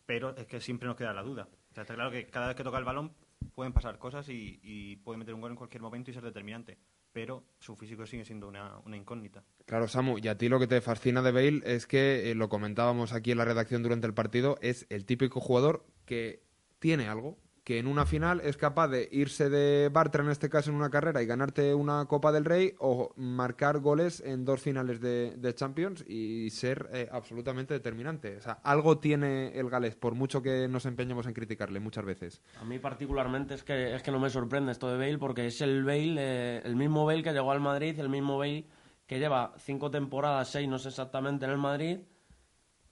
Pero 0.05 0.35
es 0.35 0.45
que 0.47 0.59
siempre 0.59 0.87
nos 0.87 0.97
queda 0.97 1.13
la 1.13 1.23
duda. 1.23 1.47
Está 1.69 1.95
claro 1.95 2.11
que 2.11 2.27
cada 2.27 2.47
vez 2.47 2.55
que 2.55 2.63
toca 2.63 2.77
el 2.77 2.83
balón 2.83 3.13
pueden 3.55 3.73
pasar 3.73 3.97
cosas 3.97 4.29
y, 4.29 4.59
y 4.63 4.97
puede 4.97 5.17
meter 5.17 5.33
un 5.33 5.41
gol 5.41 5.51
en 5.51 5.57
cualquier 5.57 5.81
momento 5.81 6.11
y 6.11 6.13
ser 6.13 6.23
determinante. 6.23 6.77
Pero 7.11 7.43
su 7.59 7.75
físico 7.75 8.07
sigue 8.07 8.25
siendo 8.25 8.47
una, 8.47 8.81
incógnita. 8.95 9.43
Claro, 9.65 9.87
Samu, 9.87 10.17
y 10.17 10.27
a 10.27 10.37
ti 10.37 10.49
lo 10.49 10.59
que 10.59 10.67
te 10.67 10.81
fascina 10.81 11.21
de 11.21 11.31
Bale 11.31 11.61
es 11.63 11.85
que, 11.85 12.31
eh, 12.31 12.35
lo 12.35 12.49
comentábamos 12.49 13.13
aquí 13.13 13.31
en 13.31 13.37
la 13.37 13.45
redacción 13.45 13.83
durante 13.83 14.07
el 14.07 14.15
partido, 14.15 14.57
es 14.61 14.87
el 14.89 15.05
típico 15.05 15.39
jugador 15.39 15.85
que 16.05 16.41
tiene 16.79 17.07
algo, 17.07 17.37
que 17.63 17.79
en 17.79 17.87
una 17.87 18.05
final 18.05 18.41
es 18.41 18.57
capaz 18.57 18.89
de 18.89 19.07
irse 19.11 19.49
de 19.49 19.89
Bartra, 19.89 20.23
en 20.23 20.29
este 20.29 20.49
caso 20.49 20.69
en 20.69 20.75
una 20.75 20.89
carrera, 20.89 21.21
y 21.21 21.25
ganarte 21.25 21.73
una 21.73 22.05
Copa 22.05 22.31
del 22.31 22.45
Rey, 22.45 22.73
o 22.79 23.13
marcar 23.15 23.79
goles 23.79 24.21
en 24.25 24.43
dos 24.43 24.61
finales 24.61 24.99
de, 24.99 25.53
Champions 25.55 26.03
y 26.07 26.49
ser 26.49 26.89
eh, 26.93 27.07
absolutamente 27.11 27.73
determinante. 27.73 28.37
O 28.37 28.41
sea, 28.41 28.53
algo 28.63 28.97
tiene 28.97 29.57
el 29.57 29.69
galés, 29.69 29.95
por 29.95 30.15
mucho 30.15 30.41
que 30.41 30.67
nos 30.67 30.85
empeñemos 30.85 31.27
en 31.27 31.33
criticarle 31.33 31.79
muchas 31.79 32.05
veces. 32.05 32.41
A 32.59 32.65
mí 32.65 32.79
particularmente 32.79 33.53
es 33.53 33.63
que, 33.63 33.95
es 33.95 34.01
que 34.01 34.11
no 34.11 34.19
me 34.19 34.29
sorprende 34.29 34.71
esto 34.71 34.89
de 34.89 34.97
Bale 34.97 35.19
porque 35.19 35.45
es 35.45 35.61
el 35.61 35.83
Bale, 35.83 36.15
eh, 36.17 36.61
el 36.65 36.75
mismo 36.75 37.05
Bale 37.05 37.23
que 37.23 37.31
llegó 37.31 37.51
al 37.51 37.59
Madrid, 37.59 37.97
el 37.99 38.09
mismo 38.09 38.37
Bale 38.37 38.65
que 39.05 39.19
lleva 39.19 39.53
cinco 39.57 39.91
temporadas, 39.91 40.49
seis 40.49 40.67
no 40.67 40.79
sé 40.79 40.89
exactamente 40.89 41.45
en 41.45 41.51
el 41.51 41.57
Madrid, 41.57 41.99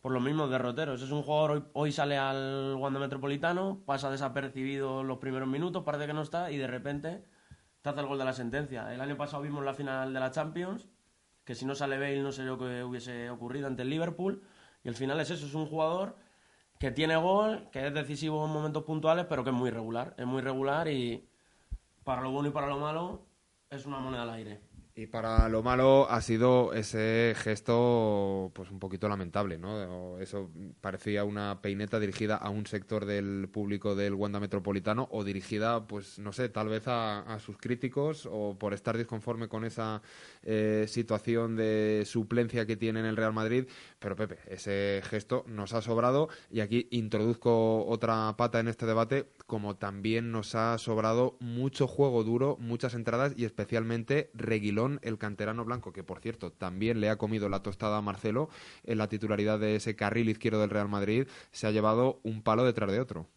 por 0.02 0.12
los 0.12 0.22
mismos 0.22 0.50
derroteros. 0.50 1.02
Es 1.02 1.12
un 1.12 1.24
jugador, 1.24 1.52
hoy, 1.52 1.64
hoy 1.74 1.92
sale 1.92 2.18
al 2.18 2.76
Wanda 2.78 3.00
Metropolitano, 3.00 3.82
pasa 3.86 4.10
desapercibido 4.10 5.04
los 5.04 5.20
primeros 5.20 5.48
minutos, 5.48 5.84
parece 5.84 6.08
que 6.08 6.14
no 6.14 6.24
está, 6.24 6.52
y 6.52 6.58
de 6.58 6.68
repente 6.68 7.24
te 7.82 7.90
hace 7.90 8.00
el 8.00 8.08
gol 8.08 8.18
de 8.18 8.26
la 8.26 8.34
sentencia. 8.34 8.94
El 8.94 9.02
año 9.02 9.16
pasado 9.16 9.44
vimos 9.44 9.64
la 9.64 9.74
final 9.74 10.14
de 10.14 10.20
la 10.20 10.32
Champions, 10.32 10.90
que 11.46 11.56
si 11.56 11.66
no 11.66 11.76
sale 11.76 11.98
Bale 11.98 12.22
no 12.22 12.32
sé 12.32 12.44
lo 12.44 12.58
que 12.58 12.84
hubiese 12.84 13.30
ocurrido 13.30 13.68
ante 13.68 13.84
el 13.84 13.90
Liverpool, 13.90 14.44
y 14.84 14.90
al 14.90 14.96
final 14.96 15.20
es 15.20 15.30
eso, 15.30 15.46
es 15.46 15.54
un 15.54 15.68
jugador 15.68 16.16
que 16.80 16.90
tiene 16.90 17.16
gol, 17.16 17.70
que 17.72 17.86
es 17.86 17.94
decisivo 17.94 18.44
en 18.44 18.52
momentos 18.52 18.84
puntuales, 18.84 19.28
pero 19.30 19.44
que 19.44 19.52
es 19.52 19.56
muy 19.56 19.70
regular. 19.70 20.16
Es 20.18 20.26
muy 20.26 20.42
regular 20.42 20.88
y 20.88 21.30
para 22.04 22.22
lo 22.22 22.32
bueno 22.32 22.50
y 22.50 22.52
para 22.52 22.66
lo 22.66 22.80
malo 22.80 23.28
es 23.70 23.86
una 23.86 24.00
moneda 24.00 24.24
al 24.24 24.32
aire. 24.32 24.62
Y 24.94 25.08
para 25.08 25.48
lo 25.48 25.64
malo 25.64 26.10
ha 26.10 26.20
sido 26.22 26.74
ese 26.74 27.34
gesto, 27.38 28.52
pues 28.54 28.70
un 28.72 28.80
poquito 28.80 29.08
lamentable, 29.08 29.58
¿no? 29.58 30.20
Eso 30.20 30.52
parecía 30.82 31.24
una 31.24 31.62
peineta 31.62 31.98
dirigida 31.98 32.36
a 32.36 32.50
un 32.50 32.66
sector 32.66 33.06
del 33.06 33.48
público 33.50 33.96
del 33.96 34.16
Wanda 34.16 34.42
Metropolitano 34.42 35.08
o 35.12 35.24
dirigida, 35.24 35.88
pues 35.88 36.20
no 36.20 36.34
sé, 36.34 36.50
tal 36.50 36.68
vez 36.68 36.84
a, 36.88 37.40
sus 37.40 37.58
críticos 37.58 38.28
o 38.30 38.58
por 38.60 38.74
estar 38.74 38.98
disconforme 38.98 39.48
con 39.48 39.64
esa 39.64 40.02
eh, 40.44 40.86
situación 40.90 41.56
de 41.56 42.04
suplencia 42.06 42.66
que 42.66 42.76
tiene 42.76 43.00
en 43.00 43.06
el 43.06 43.16
Real 43.16 43.32
Madrid. 43.32 43.68
Pero 43.98 44.18
Pepe, 44.18 44.40
ese 44.48 45.02
gesto 45.06 45.46
nos 45.48 45.74
ha 45.74 45.82
sobrado 45.82 46.28
y 46.52 46.60
aquí 46.60 46.90
introduzco 46.92 47.86
otra 47.86 48.36
pata 48.36 48.60
en 48.60 48.68
este 48.68 48.86
debate, 48.86 49.30
como 49.48 49.78
también 49.78 50.34
nos 50.34 50.54
ha 50.54 50.78
sobrado 50.78 51.38
mucho 51.40 51.88
juego 51.88 52.26
duro, 52.26 52.58
muchas 52.60 52.94
entradas 52.94 53.34
y 53.38 53.46
especialmente 53.46 54.30
Reguilón 54.34 54.81
el 55.02 55.18
canterano 55.18 55.66
blanco, 55.66 55.94
que 55.94 56.04
por 56.04 56.20
cierto 56.20 56.52
también 56.52 57.02
le 57.02 57.10
ha 57.10 57.18
comido 57.18 57.50
la 57.50 57.62
tostada 57.62 57.98
a 57.98 58.02
Marcelo 58.02 58.50
en 58.84 58.98
la 58.98 59.08
titularidad 59.08 59.60
de 59.60 59.76
ese 59.76 59.96
carril 59.96 60.30
izquierdo 60.30 60.62
del 60.62 60.70
Real 60.70 60.90
Madrid, 60.90 61.28
se 61.52 61.68
ha 61.68 61.72
llevado 61.72 62.20
un 62.24 62.42
palo 62.42 62.64
detrás 62.64 62.92
de 62.92 63.00
otro. 63.00 63.30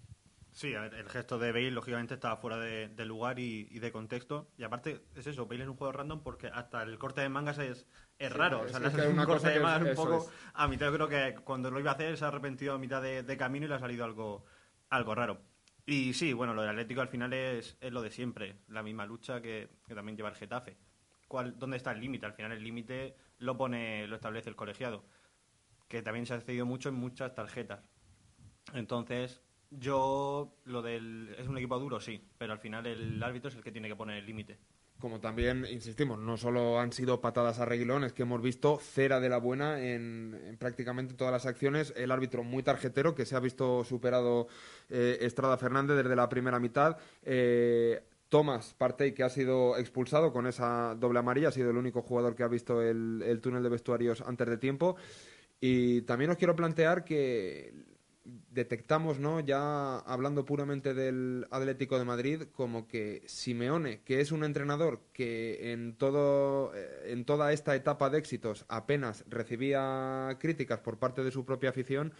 Sí, 0.54 0.72
el 0.72 1.08
gesto 1.08 1.36
de 1.36 1.50
Bale 1.50 1.72
lógicamente 1.72 2.14
estaba 2.14 2.36
fuera 2.36 2.56
de, 2.58 3.04
lugar 3.04 3.40
y, 3.40 3.64
de 3.80 3.90
contexto. 3.90 4.52
Y 4.56 4.62
aparte, 4.62 5.00
es 5.16 5.26
eso, 5.26 5.46
Bale 5.46 5.64
es 5.64 5.68
un 5.68 5.76
juego 5.76 5.92
random 5.92 6.22
porque 6.22 6.46
hasta 6.46 6.84
el 6.84 6.96
corte 6.96 7.22
de 7.22 7.28
mangas 7.28 7.58
es, 7.58 7.88
es 8.20 8.32
raro. 8.32 8.60
o 8.60 8.68
sea, 8.68 8.78
es, 8.78 8.94
un 8.94 9.14
una 9.14 9.26
corte 9.26 9.50
de 9.50 9.58
mangas 9.58 9.88
un 9.88 9.96
poco 9.96 10.30
a 10.52 10.68
mitad. 10.68 10.86
Yo 10.86 10.92
creo 10.92 11.08
que 11.08 11.34
cuando 11.42 11.72
lo 11.72 11.80
iba 11.80 11.90
a 11.90 11.94
hacer 11.94 12.16
se 12.16 12.24
ha 12.24 12.28
arrepentido 12.28 12.74
a 12.74 12.78
mitad 12.78 13.02
de, 13.02 13.36
camino 13.36 13.66
y 13.66 13.68
le 13.68 13.74
ha 13.74 13.80
salido 13.80 14.04
algo, 14.04 14.44
algo 14.90 15.16
raro. 15.16 15.42
Y 15.86 16.14
sí, 16.14 16.32
bueno, 16.32 16.54
lo 16.54 16.62
del 16.62 16.70
Atlético 16.70 17.00
al 17.00 17.08
final 17.08 17.32
es, 17.32 17.76
es 17.80 17.92
lo 17.92 18.00
de 18.00 18.12
siempre, 18.12 18.60
la 18.68 18.84
misma 18.84 19.06
lucha 19.06 19.42
que, 19.42 19.70
que 19.88 19.94
también 19.96 20.16
lleva 20.16 20.28
el 20.28 20.36
Getafe 20.36 20.76
dónde 21.42 21.76
está 21.76 21.92
el 21.92 22.00
límite. 22.00 22.26
Al 22.26 22.34
final 22.34 22.52
el 22.52 22.62
límite 22.62 23.16
lo 23.38 23.56
pone, 23.56 24.06
lo 24.06 24.16
establece 24.16 24.48
el 24.48 24.56
colegiado, 24.56 25.04
que 25.88 26.02
también 26.02 26.26
se 26.26 26.34
ha 26.34 26.40
cedido 26.40 26.66
mucho 26.66 26.88
en 26.88 26.94
muchas 26.94 27.34
tarjetas. 27.34 27.88
Entonces, 28.72 29.42
yo 29.70 30.56
lo 30.64 30.82
del 30.82 31.34
es 31.38 31.48
un 31.48 31.58
equipo 31.58 31.78
duro, 31.78 32.00
sí, 32.00 32.26
pero 32.38 32.52
al 32.52 32.58
final 32.58 32.86
el 32.86 33.22
árbitro 33.22 33.48
es 33.48 33.56
el 33.56 33.62
que 33.62 33.72
tiene 33.72 33.88
que 33.88 33.96
poner 33.96 34.18
el 34.18 34.26
límite. 34.26 34.58
Como 35.00 35.20
también, 35.20 35.66
insistimos, 35.70 36.18
no 36.18 36.36
solo 36.36 36.78
han 36.78 36.92
sido 36.92 37.20
patadas 37.20 37.58
a 37.58 37.64
reguilón, 37.64 38.04
es 38.04 38.12
que 38.12 38.22
hemos 38.22 38.40
visto 38.40 38.78
cera 38.78 39.20
de 39.20 39.28
la 39.28 39.38
buena 39.38 39.82
en, 39.82 40.56
prácticamente 40.58 41.14
todas 41.14 41.32
las 41.32 41.46
acciones. 41.46 41.92
El 41.96 42.10
árbitro 42.10 42.44
muy 42.44 42.62
tarjetero, 42.62 43.14
que 43.14 43.26
se 43.26 43.36
ha 43.36 43.40
visto 43.40 43.84
superado 43.84 44.46
eh, 44.88 45.18
Estrada 45.20 45.58
Fernández 45.58 45.96
desde 45.96 46.16
la 46.16 46.28
primera 46.28 46.58
mitad. 46.58 46.96
Eh, 47.22 48.02
Thomas 48.34 48.74
Partey, 48.74 49.14
que 49.14 49.22
ha 49.22 49.28
sido 49.28 49.76
expulsado 49.76 50.32
con 50.32 50.48
esa 50.48 50.96
doble 50.96 51.20
amarilla, 51.20 51.50
ha 51.50 51.52
sido 51.52 51.70
el 51.70 51.76
único 51.76 52.02
jugador 52.02 52.34
que 52.34 52.42
ha 52.42 52.48
visto 52.48 52.82
el, 52.82 53.38
túnel 53.40 53.62
de 53.62 53.68
vestuarios 53.68 54.22
antes 54.22 54.48
de 54.48 54.56
tiempo. 54.56 54.96
Y 55.60 56.02
también 56.02 56.32
os 56.32 56.36
quiero 56.36 56.56
plantear 56.56 57.04
que 57.04 57.72
detectamos, 58.24 59.20
¿no? 59.20 59.38
ya 59.38 59.98
hablando 59.98 60.44
puramente 60.44 60.94
del 60.94 61.46
Atlético 61.52 61.96
de 61.96 62.06
Madrid, 62.06 62.42
como 62.50 62.88
que 62.88 63.22
Simeone, 63.26 64.00
que 64.02 64.20
es 64.20 64.32
un 64.32 64.42
entrenador 64.42 65.02
que 65.12 65.70
en, 65.70 65.96
todo, 65.96 66.74
eh, 66.74 67.12
en 67.12 67.24
toda 67.24 67.52
esta 67.52 67.76
etapa 67.76 68.10
de 68.10 68.18
éxitos 68.18 68.64
apenas 68.68 69.24
recibía 69.28 70.36
críticas 70.40 70.80
por 70.80 70.98
parte 70.98 71.22
de 71.22 71.30
su 71.30 71.44
propia 71.44 71.70
afición, 71.70 72.12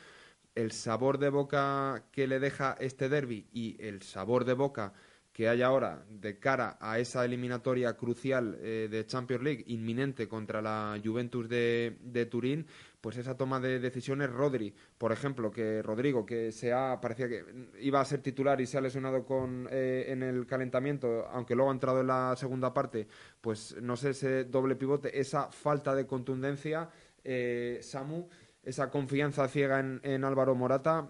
el 0.55 0.71
sabor 0.71 1.19
de 1.19 1.31
boca 1.31 2.05
que 2.13 2.29
le 2.29 2.39
deja 2.39 2.77
este 2.79 3.09
derby 3.09 3.49
y 3.53 3.83
el 3.83 4.03
sabor 4.03 4.45
de 4.45 4.53
boca 4.53 4.93
que 5.35 5.49
hay 5.49 5.63
ahora 5.63 6.05
de 6.09 6.39
cara 6.39 6.79
a 6.81 7.01
esa 7.01 7.25
eliminatoria 7.25 7.97
crucial 7.97 8.57
eh, 8.61 8.87
de 8.89 9.05
Champions 9.05 9.43
League 9.43 9.65
inminente 9.67 10.29
contra 10.29 10.63
la 10.63 10.97
Juventus 11.05 11.49
de, 11.49 12.29
Turín, 12.31 12.65
pues 13.01 13.17
esa 13.17 13.37
toma 13.37 13.59
de 13.59 13.81
decisiones 13.81 14.31
Rodri, 14.31 14.73
por 14.97 15.11
ejemplo, 15.11 15.51
que 15.51 15.83
Rodrigo, 15.83 16.25
que 16.25 16.53
se 16.53 16.73
ha, 16.73 17.01
parecía 17.01 17.29
que 17.29 17.45
iba 17.81 18.01
a 18.01 18.05
ser 18.05 18.21
titular 18.23 18.61
y 18.61 18.67
se 18.67 18.79
ha 18.79 18.81
lesionado 18.81 19.25
con, 19.25 19.67
eh, 19.73 20.05
en 20.07 20.23
el 20.23 20.47
calentamiento, 20.47 21.27
aunque 21.27 21.57
luego 21.57 21.73
ha 21.73 21.75
entrado 21.75 22.01
en 22.01 22.07
la 22.07 22.37
segunda 22.37 22.73
parte, 22.73 23.09
pues 23.41 23.77
no 23.83 23.97
sé, 23.97 24.11
ese 24.11 24.45
doble 24.45 24.77
pivote, 24.77 25.19
esa 25.19 25.51
falta 25.51 25.97
de 25.97 26.07
contundencia, 26.07 26.89
eh, 27.25 27.81
Samu, 27.83 28.29
esa 28.65 28.91
confianza 28.91 29.49
ciega 29.49 29.81
en, 29.81 30.25
Álvaro 30.25 30.55
Morata. 30.55 31.09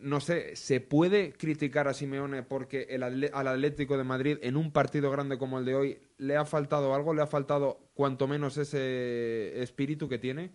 no 0.00 0.20
sé, 0.20 0.56
¿se 0.56 0.80
puede 0.80 1.32
criticar 1.32 1.88
a 1.88 1.94
Simeone 1.94 2.42
porque 2.42 2.86
el 2.90 3.02
al 3.02 3.48
Atlético 3.48 3.96
de 3.96 4.04
Madrid 4.04 4.38
en 4.42 4.56
un 4.56 4.72
partido 4.72 5.10
grande 5.10 5.38
como 5.38 5.58
el 5.58 5.64
de 5.64 5.74
hoy 5.74 5.98
le 6.18 6.36
ha 6.36 6.44
faltado 6.44 6.94
algo? 6.94 7.14
¿Le 7.14 7.22
ha 7.22 7.26
faltado 7.26 7.90
cuanto 7.94 8.26
menos 8.28 8.56
ese 8.56 9.62
espíritu 9.62 10.08
que 10.08 10.18
tiene? 10.18 10.52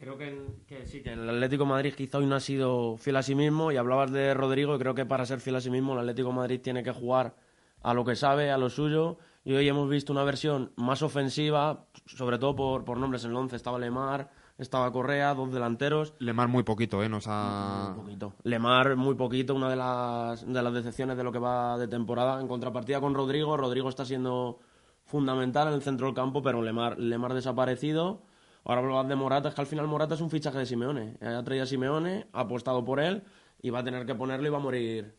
Creo 0.00 0.16
que, 0.16 0.86
sí, 0.86 1.02
que 1.02 1.12
el 1.12 1.28
Atlético 1.28 1.64
de 1.64 1.70
Madrid 1.70 1.94
quizá 1.94 2.18
hoy 2.18 2.26
no 2.26 2.34
ha 2.34 2.40
sido 2.40 2.96
fiel 2.96 3.16
a 3.16 3.22
sí 3.22 3.34
mismo 3.34 3.70
y 3.70 3.76
hablabas 3.76 4.10
de 4.10 4.32
Rodrigo 4.32 4.74
y 4.74 4.78
creo 4.78 4.94
que 4.94 5.04
para 5.04 5.26
ser 5.26 5.40
fiel 5.40 5.56
a 5.56 5.60
sí 5.60 5.68
mismo 5.68 5.92
el 5.92 5.98
Atlético 5.98 6.32
Madrid 6.32 6.60
tiene 6.62 6.82
que 6.82 6.90
jugar 6.90 7.36
a 7.82 7.92
lo 7.92 8.04
que 8.04 8.16
sabe, 8.16 8.50
a 8.50 8.56
lo 8.56 8.70
suyo 8.70 9.18
y 9.44 9.54
hoy 9.54 9.68
hemos 9.68 9.88
visto 9.88 10.12
una 10.12 10.24
versión 10.24 10.72
más 10.76 11.02
ofensiva, 11.02 11.86
sobre 12.06 12.38
todo 12.38 12.56
por, 12.56 12.84
por 12.84 12.98
nombres 12.98 13.24
en 13.24 13.30
el 13.32 13.36
once, 13.36 13.56
estaba 13.56 13.78
Lemar, 13.78 14.30
estaba 14.60 14.92
Correa, 14.92 15.34
dos 15.34 15.52
delanteros. 15.52 16.14
Lemar 16.18 16.48
muy 16.48 16.62
poquito, 16.62 17.02
¿eh? 17.02 17.08
Nos 17.08 17.24
ha... 17.26 17.94
Muy 17.94 18.04
poquito. 18.04 18.34
Lemar 18.44 18.96
muy 18.96 19.14
poquito, 19.14 19.54
una 19.54 19.68
de 19.68 19.76
las, 19.76 20.46
de 20.46 20.62
las 20.62 20.72
decepciones 20.72 21.16
de 21.16 21.24
lo 21.24 21.32
que 21.32 21.38
va 21.38 21.78
de 21.78 21.88
temporada. 21.88 22.40
En 22.40 22.46
contrapartida 22.46 23.00
con 23.00 23.14
Rodrigo, 23.14 23.56
Rodrigo 23.56 23.88
está 23.88 24.04
siendo 24.04 24.60
fundamental 25.04 25.68
en 25.68 25.74
el 25.74 25.82
centro 25.82 26.06
del 26.06 26.14
campo, 26.14 26.42
pero 26.42 26.62
Lemar, 26.62 26.98
Lemar 26.98 27.34
desaparecido. 27.34 28.22
Ahora 28.64 28.82
hablabas 28.82 29.08
de 29.08 29.16
Morata, 29.16 29.48
es 29.48 29.54
que 29.54 29.60
al 29.62 29.66
final 29.66 29.86
Morata 29.86 30.14
es 30.14 30.20
un 30.20 30.30
fichaje 30.30 30.58
de 30.58 30.66
Simeone. 30.66 31.16
Ha 31.22 31.42
traído 31.42 31.64
a 31.64 31.66
Simeone, 31.66 32.26
ha 32.32 32.40
apostado 32.40 32.84
por 32.84 33.00
él 33.00 33.24
y 33.62 33.70
va 33.70 33.80
a 33.80 33.84
tener 33.84 34.04
que 34.04 34.14
ponerlo 34.14 34.46
y 34.46 34.50
va 34.50 34.58
a 34.58 34.60
morir, 34.60 35.14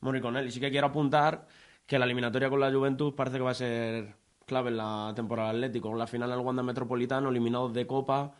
morir 0.00 0.22
con 0.22 0.36
él. 0.36 0.46
Y 0.46 0.50
sí 0.52 0.60
que 0.60 0.70
quiero 0.70 0.86
apuntar 0.86 1.46
que 1.86 1.98
la 1.98 2.04
eliminatoria 2.04 2.48
con 2.48 2.60
la 2.60 2.72
Juventus 2.72 3.12
parece 3.12 3.38
que 3.38 3.42
va 3.42 3.50
a 3.50 3.54
ser 3.54 4.14
clave 4.46 4.70
en 4.70 4.76
la 4.76 5.12
temporada 5.14 5.50
Atlético. 5.50 5.94
La 5.94 6.06
final 6.06 6.30
del 6.30 6.38
Wanda 6.38 6.62
Metropolitano, 6.62 7.30
eliminados 7.30 7.74
de 7.74 7.86
Copa, 7.86 8.32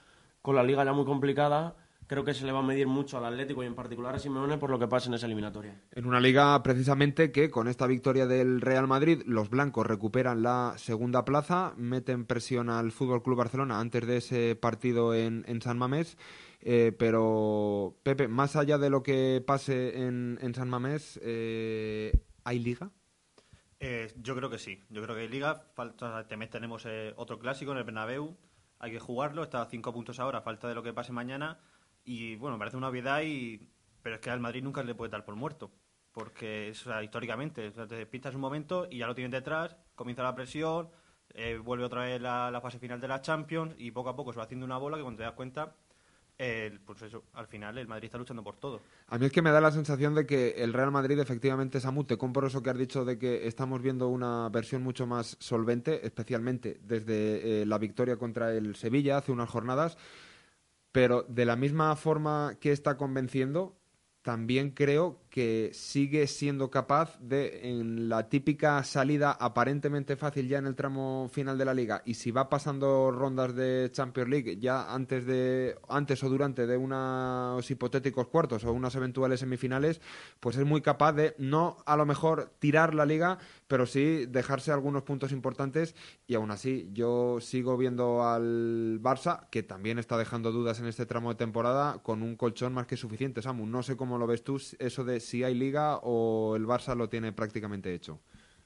con 0.44 0.56
la 0.56 0.62
liga 0.62 0.84
ya 0.84 0.92
muy 0.92 1.06
complicada, 1.06 1.74
creo 2.06 2.22
que 2.22 2.34
se 2.34 2.44
le 2.44 2.52
va 2.52 2.58
a 2.58 2.62
medir 2.62 2.86
mucho 2.86 3.16
al 3.16 3.24
Atlético 3.24 3.62
y 3.62 3.66
en 3.66 3.74
particular 3.74 4.14
a 4.14 4.18
Simeone 4.18 4.58
por 4.58 4.68
lo 4.68 4.78
que 4.78 4.86
pasa 4.86 5.08
en 5.08 5.14
esa 5.14 5.24
eliminatoria. 5.24 5.80
En 5.92 6.04
una 6.04 6.20
liga 6.20 6.62
precisamente 6.62 7.32
que 7.32 7.50
con 7.50 7.66
esta 7.66 7.86
victoria 7.86 8.26
del 8.26 8.60
Real 8.60 8.86
Madrid 8.86 9.22
los 9.24 9.48
blancos 9.48 9.86
recuperan 9.86 10.42
la 10.42 10.74
segunda 10.76 11.24
plaza, 11.24 11.72
meten 11.78 12.26
presión 12.26 12.68
al 12.68 12.92
Fútbol 12.92 13.22
Club 13.22 13.38
Barcelona 13.38 13.80
antes 13.80 14.06
de 14.06 14.18
ese 14.18 14.54
partido 14.54 15.14
en, 15.14 15.62
San 15.62 15.78
Mamés. 15.78 16.18
Eh, 16.60 16.92
pero, 16.98 17.96
Pepe, 18.02 18.28
más 18.28 18.54
allá 18.54 18.76
de 18.76 18.90
lo 18.90 19.02
que 19.02 19.42
pase 19.46 20.04
en, 20.04 20.52
San 20.54 20.68
Mamés, 20.68 21.18
eh, 21.22 22.20
¿hay 22.44 22.58
liga? 22.58 22.90
Eh, 23.80 24.12
yo 24.20 24.36
creo 24.36 24.50
que 24.50 24.58
sí. 24.58 24.78
Yo 24.90 25.02
creo 25.02 25.16
que 25.16 25.22
hay 25.22 25.28
liga. 25.28 25.62
Falta, 25.72 26.28
tenemos 26.28 26.86
otro 27.16 27.38
clásico 27.38 27.72
en 27.72 27.78
el 27.78 27.84
Bernabéu 27.84 28.36
hay 28.78 28.92
que 28.92 29.00
jugarlo, 29.00 29.42
está 29.42 29.62
a 29.62 29.66
cinco 29.66 29.92
puntos 29.92 30.20
ahora, 30.20 30.42
falta 30.42 30.68
de 30.68 30.74
lo 30.74 30.82
que 30.82 30.92
pase 30.92 31.12
mañana. 31.12 31.58
Y 32.04 32.36
bueno, 32.36 32.58
parece 32.58 32.76
una 32.76 32.88
obviedad, 32.88 33.22
y... 33.22 33.70
pero 34.02 34.16
es 34.16 34.20
que 34.20 34.30
al 34.30 34.40
Madrid 34.40 34.62
nunca 34.62 34.82
le 34.82 34.94
puede 34.94 35.10
dar 35.10 35.24
por 35.24 35.36
muerto. 35.36 35.72
Porque 36.12 36.70
históricamente, 36.70 37.70
te 37.70 37.86
despistas 37.86 38.34
un 38.34 38.40
momento 38.40 38.86
y 38.90 38.98
ya 38.98 39.06
lo 39.06 39.14
tienes 39.14 39.32
detrás, 39.32 39.76
comienza 39.94 40.22
la 40.22 40.34
presión, 40.34 40.90
eh, 41.30 41.58
vuelve 41.58 41.84
otra 41.84 42.02
vez 42.02 42.20
la, 42.20 42.50
la, 42.50 42.60
fase 42.60 42.78
final 42.78 43.00
de 43.00 43.08
la 43.08 43.20
Champions 43.20 43.74
y 43.78 43.90
poco 43.90 44.10
a 44.10 44.16
poco 44.16 44.32
se 44.32 44.38
va 44.38 44.44
haciendo 44.44 44.64
una 44.64 44.76
bola 44.78 44.96
que 44.96 45.02
cuando 45.02 45.18
te 45.18 45.24
das 45.24 45.32
cuenta 45.32 45.74
pues 46.36 47.02
eso, 47.02 47.24
al 47.34 47.46
final 47.46 47.78
el 47.78 47.86
Madrid 47.86 48.06
está 48.06 48.18
luchando 48.18 48.42
por 48.42 48.56
todo. 48.56 48.80
A 49.06 49.18
mí 49.18 49.26
es 49.26 49.32
que 49.32 49.42
me 49.42 49.50
da 49.50 49.60
la 49.60 49.70
sensación 49.70 50.14
de 50.14 50.26
que 50.26 50.50
el 50.58 50.72
Real 50.72 50.90
Madrid 50.90 51.18
efectivamente, 51.18 51.80
Samu, 51.80 52.04
te 52.04 52.18
compro 52.18 52.46
eso 52.46 52.62
que 52.62 52.70
has 52.70 52.78
dicho 52.78 53.04
de 53.04 53.18
que 53.18 53.46
estamos 53.46 53.82
viendo 53.82 54.08
una 54.08 54.48
versión 54.48 54.82
mucho 54.82 55.06
más 55.06 55.36
solvente, 55.38 56.04
especialmente 56.04 56.80
desde 56.82 57.62
eh, 57.62 57.66
la 57.66 57.78
victoria 57.78 58.16
contra 58.16 58.52
el 58.52 58.74
Sevilla 58.74 59.18
hace 59.18 59.32
unas 59.32 59.48
jornadas, 59.48 59.96
pero 60.90 61.24
de 61.28 61.44
la 61.44 61.56
misma 61.56 61.94
forma 61.96 62.56
que 62.60 62.72
está 62.72 62.96
convenciendo, 62.96 63.76
también 64.22 64.70
creo 64.70 65.20
que 65.34 65.70
sigue 65.72 66.28
siendo 66.28 66.70
capaz 66.70 67.18
de, 67.18 67.68
en 67.68 68.08
la 68.08 68.28
típica 68.28 68.84
salida 68.84 69.32
aparentemente 69.32 70.14
fácil 70.14 70.46
ya 70.46 70.58
en 70.58 70.66
el 70.68 70.76
tramo 70.76 71.28
final 71.28 71.58
de 71.58 71.64
la 71.64 71.74
liga, 71.74 72.02
y 72.04 72.14
si 72.14 72.30
va 72.30 72.48
pasando 72.48 73.10
rondas 73.10 73.52
de 73.56 73.90
Champions 73.90 74.30
League 74.30 74.58
ya 74.60 74.94
antes 74.94 75.26
de 75.26 75.76
antes 75.88 76.22
o 76.22 76.28
durante 76.28 76.68
de 76.68 76.76
unos 76.76 77.68
hipotéticos 77.68 78.28
cuartos 78.28 78.62
o 78.62 78.72
unas 78.72 78.94
eventuales 78.94 79.40
semifinales, 79.40 80.00
pues 80.38 80.56
es 80.56 80.64
muy 80.64 80.82
capaz 80.82 81.14
de 81.14 81.34
no 81.38 81.78
a 81.84 81.96
lo 81.96 82.06
mejor 82.06 82.52
tirar 82.60 82.94
la 82.94 83.04
liga, 83.04 83.38
pero 83.66 83.86
sí 83.86 84.26
dejarse 84.26 84.70
algunos 84.70 85.02
puntos 85.02 85.32
importantes 85.32 85.96
y 86.28 86.36
aún 86.36 86.52
así 86.52 86.90
yo 86.92 87.40
sigo 87.40 87.76
viendo 87.76 88.22
al 88.22 89.00
Barça 89.02 89.48
que 89.50 89.64
también 89.64 89.98
está 89.98 90.16
dejando 90.16 90.52
dudas 90.52 90.78
en 90.78 90.86
este 90.86 91.06
tramo 91.06 91.30
de 91.30 91.34
temporada 91.34 91.98
con 92.04 92.22
un 92.22 92.36
colchón 92.36 92.72
más 92.72 92.86
que 92.86 92.96
suficiente, 92.96 93.42
Samu. 93.42 93.66
No 93.66 93.82
sé 93.82 93.96
cómo 93.96 94.16
lo 94.16 94.28
ves 94.28 94.44
tú 94.44 94.62
eso 94.78 95.02
de 95.02 95.23
si 95.24 95.42
hay 95.44 95.54
liga 95.54 95.98
o 96.02 96.56
el 96.56 96.66
Barça 96.66 96.94
lo 96.94 97.08
tiene 97.08 97.32
prácticamente 97.32 97.94
hecho. 97.94 98.20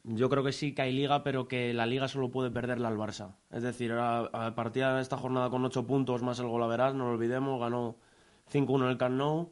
Yo 0.04 0.28
creo 0.30 0.42
que 0.42 0.52
sí 0.52 0.74
que 0.74 0.82
hay 0.82 0.92
liga, 0.92 1.22
pero 1.22 1.48
que 1.48 1.74
la 1.74 1.84
liga 1.84 2.08
solo 2.08 2.30
puede 2.30 2.50
perderla 2.50 2.88
al 2.88 2.96
Barça. 2.96 3.34
Es 3.50 3.62
decir, 3.62 3.92
a, 3.92 4.54
partir 4.54 4.86
de 4.86 5.00
esta 5.00 5.18
jornada 5.18 5.50
con 5.50 5.64
8 5.64 5.86
puntos 5.86 6.22
más 6.22 6.38
el 6.38 6.46
gol 6.46 6.62
a 6.62 6.66
verás, 6.66 6.94
no 6.94 7.04
lo 7.04 7.10
olvidemos, 7.10 7.60
ganó 7.60 7.96
5-1 8.52 8.84
en 8.84 8.90
el 8.90 8.98
Camp. 8.98 9.50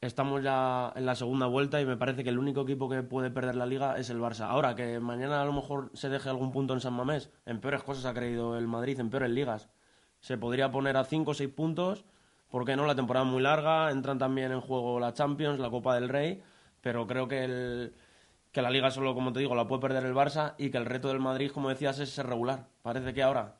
Estamos 0.00 0.42
ya 0.42 0.92
en 0.94 1.06
la 1.06 1.14
segunda 1.14 1.46
vuelta 1.46 1.80
y 1.80 1.86
me 1.86 1.96
parece 1.96 2.22
que 2.22 2.30
el 2.30 2.38
único 2.38 2.62
equipo 2.62 2.88
que 2.88 3.02
puede 3.02 3.30
perder 3.30 3.54
la 3.54 3.66
liga 3.66 3.96
es 3.96 4.10
el 4.10 4.20
Barça. 4.20 4.46
Ahora, 4.48 4.74
que 4.74 5.00
mañana 5.00 5.40
a 5.40 5.44
lo 5.44 5.52
mejor 5.52 5.90
se 5.94 6.08
deje 6.08 6.28
algún 6.28 6.52
punto 6.52 6.74
en 6.74 6.80
San 6.80 6.92
Mamés, 6.92 7.30
en 7.46 7.60
peores 7.60 7.82
cosas 7.82 8.04
ha 8.04 8.14
creído 8.14 8.58
el 8.58 8.66
Madrid, 8.66 8.98
en 9.00 9.10
peores 9.10 9.30
ligas. 9.30 9.68
Se 10.20 10.36
podría 10.36 10.70
poner 10.70 10.96
a 10.96 11.04
5 11.04 11.30
o 11.30 11.34
6 11.34 11.50
puntos, 11.50 12.04
porque 12.56 12.74
no? 12.74 12.86
La 12.86 12.94
temporada 12.94 13.26
muy 13.26 13.42
larga, 13.42 13.90
entran 13.90 14.18
también 14.18 14.50
en 14.50 14.62
juego 14.62 14.98
la 14.98 15.12
Champions, 15.12 15.60
la 15.60 15.68
Copa 15.68 15.94
del 15.94 16.08
Rey, 16.08 16.42
pero 16.80 17.06
creo 17.06 17.28
que 17.28 17.44
el 17.44 17.94
que 18.50 18.62
la 18.62 18.70
liga 18.70 18.90
solo, 18.90 19.14
como 19.14 19.30
te 19.30 19.40
digo, 19.40 19.54
la 19.54 19.68
puede 19.68 19.82
perder 19.82 20.06
el 20.06 20.14
Barça 20.14 20.54
y 20.56 20.70
que 20.70 20.78
el 20.78 20.86
reto 20.86 21.08
del 21.08 21.20
Madrid, 21.20 21.50
como 21.50 21.68
decías, 21.68 21.98
es 21.98 22.08
ser 22.08 22.24
regular. 22.28 22.68
Parece 22.80 23.12
que 23.12 23.22
ahora 23.22 23.58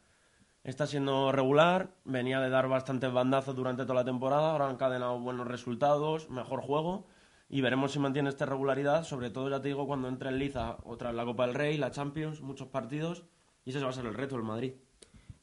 está 0.64 0.86
siendo 0.86 1.30
regular, 1.30 1.90
venía 2.06 2.40
de 2.40 2.48
dar 2.48 2.68
bastantes 2.68 3.12
bandazos 3.12 3.54
durante 3.54 3.82
toda 3.82 3.96
la 3.96 4.04
temporada, 4.06 4.52
ahora 4.52 4.64
han 4.64 4.76
encadenado 4.76 5.20
buenos 5.20 5.46
resultados, 5.46 6.30
mejor 6.30 6.62
juego 6.62 7.06
y 7.50 7.60
veremos 7.60 7.92
si 7.92 7.98
mantiene 7.98 8.30
esta 8.30 8.46
regularidad, 8.46 9.04
sobre 9.04 9.28
todo 9.28 9.50
ya 9.50 9.60
te 9.60 9.68
digo 9.68 9.86
cuando 9.86 10.08
entre 10.08 10.30
en 10.30 10.38
Liza, 10.38 10.78
otra 10.84 11.10
en 11.10 11.16
la 11.16 11.26
Copa 11.26 11.44
del 11.44 11.54
Rey, 11.54 11.76
la 11.76 11.90
Champions, 11.90 12.40
muchos 12.40 12.68
partidos 12.68 13.24
y 13.66 13.72
ese 13.72 13.80
va 13.80 13.90
a 13.90 13.92
ser 13.92 14.06
el 14.06 14.14
reto 14.14 14.36
del 14.36 14.44
Madrid. 14.44 14.72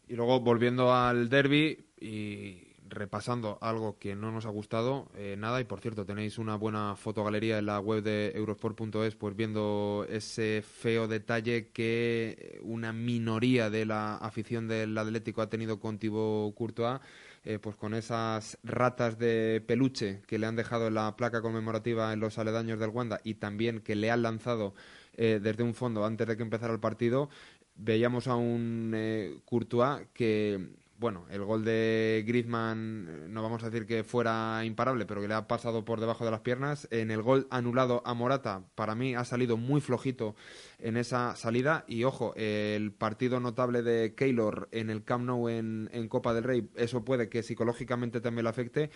Y 0.07 0.15
luego 0.15 0.39
volviendo 0.39 0.91
al 0.91 1.29
derby 1.29 1.85
y 2.01 2.62
repasando 2.93 3.57
algo 3.61 3.97
que 3.97 4.15
no 4.15 4.31
nos 4.31 4.45
ha 4.45 4.49
gustado, 4.49 5.09
eh, 5.15 5.35
nada, 5.37 5.59
y 5.61 5.63
por 5.63 5.79
cierto, 5.79 6.05
tenéis 6.05 6.37
una 6.37 6.55
buena 6.55 6.95
fotogalería 6.95 7.57
en 7.57 7.65
la 7.65 7.79
web 7.79 8.03
de 8.03 8.31
eurosport.es, 8.35 9.15
pues 9.15 9.35
viendo 9.35 10.05
ese 10.09 10.61
feo 10.61 11.07
detalle 11.07 11.69
que 11.69 12.59
una 12.63 12.93
minoría 12.93 13.69
de 13.69 13.85
la 13.85 14.15
afición 14.17 14.67
del 14.67 14.97
Atlético 14.97 15.41
ha 15.41 15.49
tenido 15.49 15.79
con 15.79 15.97
Thibaut 15.97 16.55
Courtois, 16.55 16.99
eh, 17.45 17.59
pues 17.59 17.75
con 17.75 17.93
esas 17.93 18.57
ratas 18.63 19.17
de 19.17 19.61
peluche 19.65 20.21
que 20.27 20.39
le 20.39 20.47
han 20.47 20.55
dejado 20.55 20.87
en 20.87 20.93
la 20.93 21.15
placa 21.17 21.41
conmemorativa 21.41 22.13
en 22.13 22.21
los 22.21 22.37
aledaños 22.37 22.79
del 22.79 22.89
Wanda 22.89 23.19
y 23.23 23.35
también 23.35 23.81
que 23.81 23.95
le 23.95 24.09
han 24.11 24.21
lanzado 24.21 24.73
eh, 25.15 25.39
desde 25.43 25.63
un 25.63 25.73
fondo 25.73 26.05
antes 26.05 26.25
de 26.25 26.37
que 26.37 26.43
empezara 26.43 26.73
el 26.73 26.79
partido, 26.79 27.29
veíamos 27.75 28.27
a 28.27 28.35
un 28.35 29.41
Courtois 29.45 30.07
que 30.13 30.82
bueno, 31.03 31.25
el 31.29 31.43
gol 31.43 31.65
de 31.65 32.23
Griezmann, 32.25 33.09
eh, 33.09 33.27
no 33.27 33.43
vamos 33.43 33.61
a 33.61 33.69
decir 33.69 33.85
que 33.85 34.05
fuera 34.05 34.63
imparable, 34.63 35.05
pero 35.05 35.19
que 35.19 35.27
le 35.27 35.33
ha 35.33 35.49
pasado 35.49 35.83
por 35.83 35.99
debajo 35.99 36.23
de 36.23 36.31
las 36.31 36.39
piernas. 36.39 36.87
En 36.91 37.11
el 37.11 37.21
gol 37.21 37.45
anulado 37.49 38.01
a 38.05 38.13
Morata, 38.13 38.63
para 38.73 38.95
mí 38.95 39.13
ha 39.13 39.25
salido 39.25 39.57
muy 39.57 39.81
flojito 39.81 40.33
en 40.79 40.95
esa 40.95 41.35
salida. 41.35 41.83
Y 41.89 42.05
ojo, 42.05 42.33
el 42.37 42.93
partido 42.93 43.41
notable 43.41 43.81
de 43.81 44.15
Keylor 44.15 44.69
en 44.71 44.89
el 44.89 45.03
Camp 45.03 45.25
Nou 45.25 45.49
en, 45.49 45.89
Copa 46.07 46.33
del 46.33 46.45
Rey, 46.45 46.69
eso 46.75 47.03
puede 47.03 47.27
que 47.27 47.43
psicológicamente 47.43 48.21
también 48.21 48.45
le 48.45 48.51
afecte, 48.51 48.89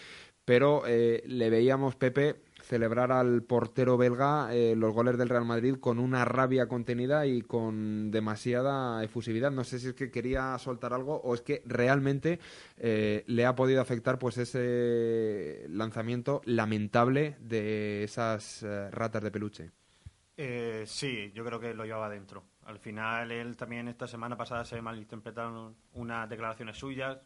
pero 0.45 0.83
eh, 0.87 1.23
le 1.25 1.49
veíamos, 1.49 1.97
Pepe, 1.97 2.37
celebrar 2.67 3.13
al 3.13 3.43
portero 3.43 3.97
belga 3.97 4.53
eh, 4.53 4.75
los 4.75 4.93
goles 4.93 5.17
del 5.17 5.29
Real 5.29 5.45
Madrid 5.45 5.77
con 5.79 5.99
una 5.99 6.25
rabia 6.25 6.67
contenida 6.67 7.25
y 7.25 7.41
con 7.41 8.11
demasiada 8.11 9.01
efusividad. 9.03 9.51
No 9.51 9.63
sé 9.63 9.79
si 9.79 9.87
es 9.87 9.93
que 9.93 10.11
quería 10.11 10.57
soltar 10.57 10.93
algo 10.93 11.15
o 11.15 11.33
es 11.33 11.41
que 11.41 11.63
realmente 11.65 12.39
eh, 12.77 13.23
le 13.27 13.45
ha 13.45 13.55
podido 13.55 13.81
afectar 13.81 14.19
pues 14.19 14.37
ese 14.37 15.65
lanzamiento 15.69 16.41
lamentable 16.43 17.37
de 17.39 18.03
esas 18.03 18.63
eh, 18.63 18.91
ratas 18.91 19.23
de 19.23 19.31
peluche. 19.31 19.71
sí, 20.85 21.31
yo 21.33 21.45
creo 21.45 21.59
que 21.61 21.73
lo 21.73 21.85
llevaba 21.85 22.09
dentro. 22.09 22.43
Al 22.65 22.79
final, 22.79 23.31
él 23.31 23.55
también 23.55 23.87
esta 23.87 24.07
semana 24.07 24.35
pasada 24.35 24.65
se 24.65 24.81
malinterpretaron 24.81 25.73
unas 25.93 26.29
declaraciones 26.29 26.77
suyas 26.77 27.17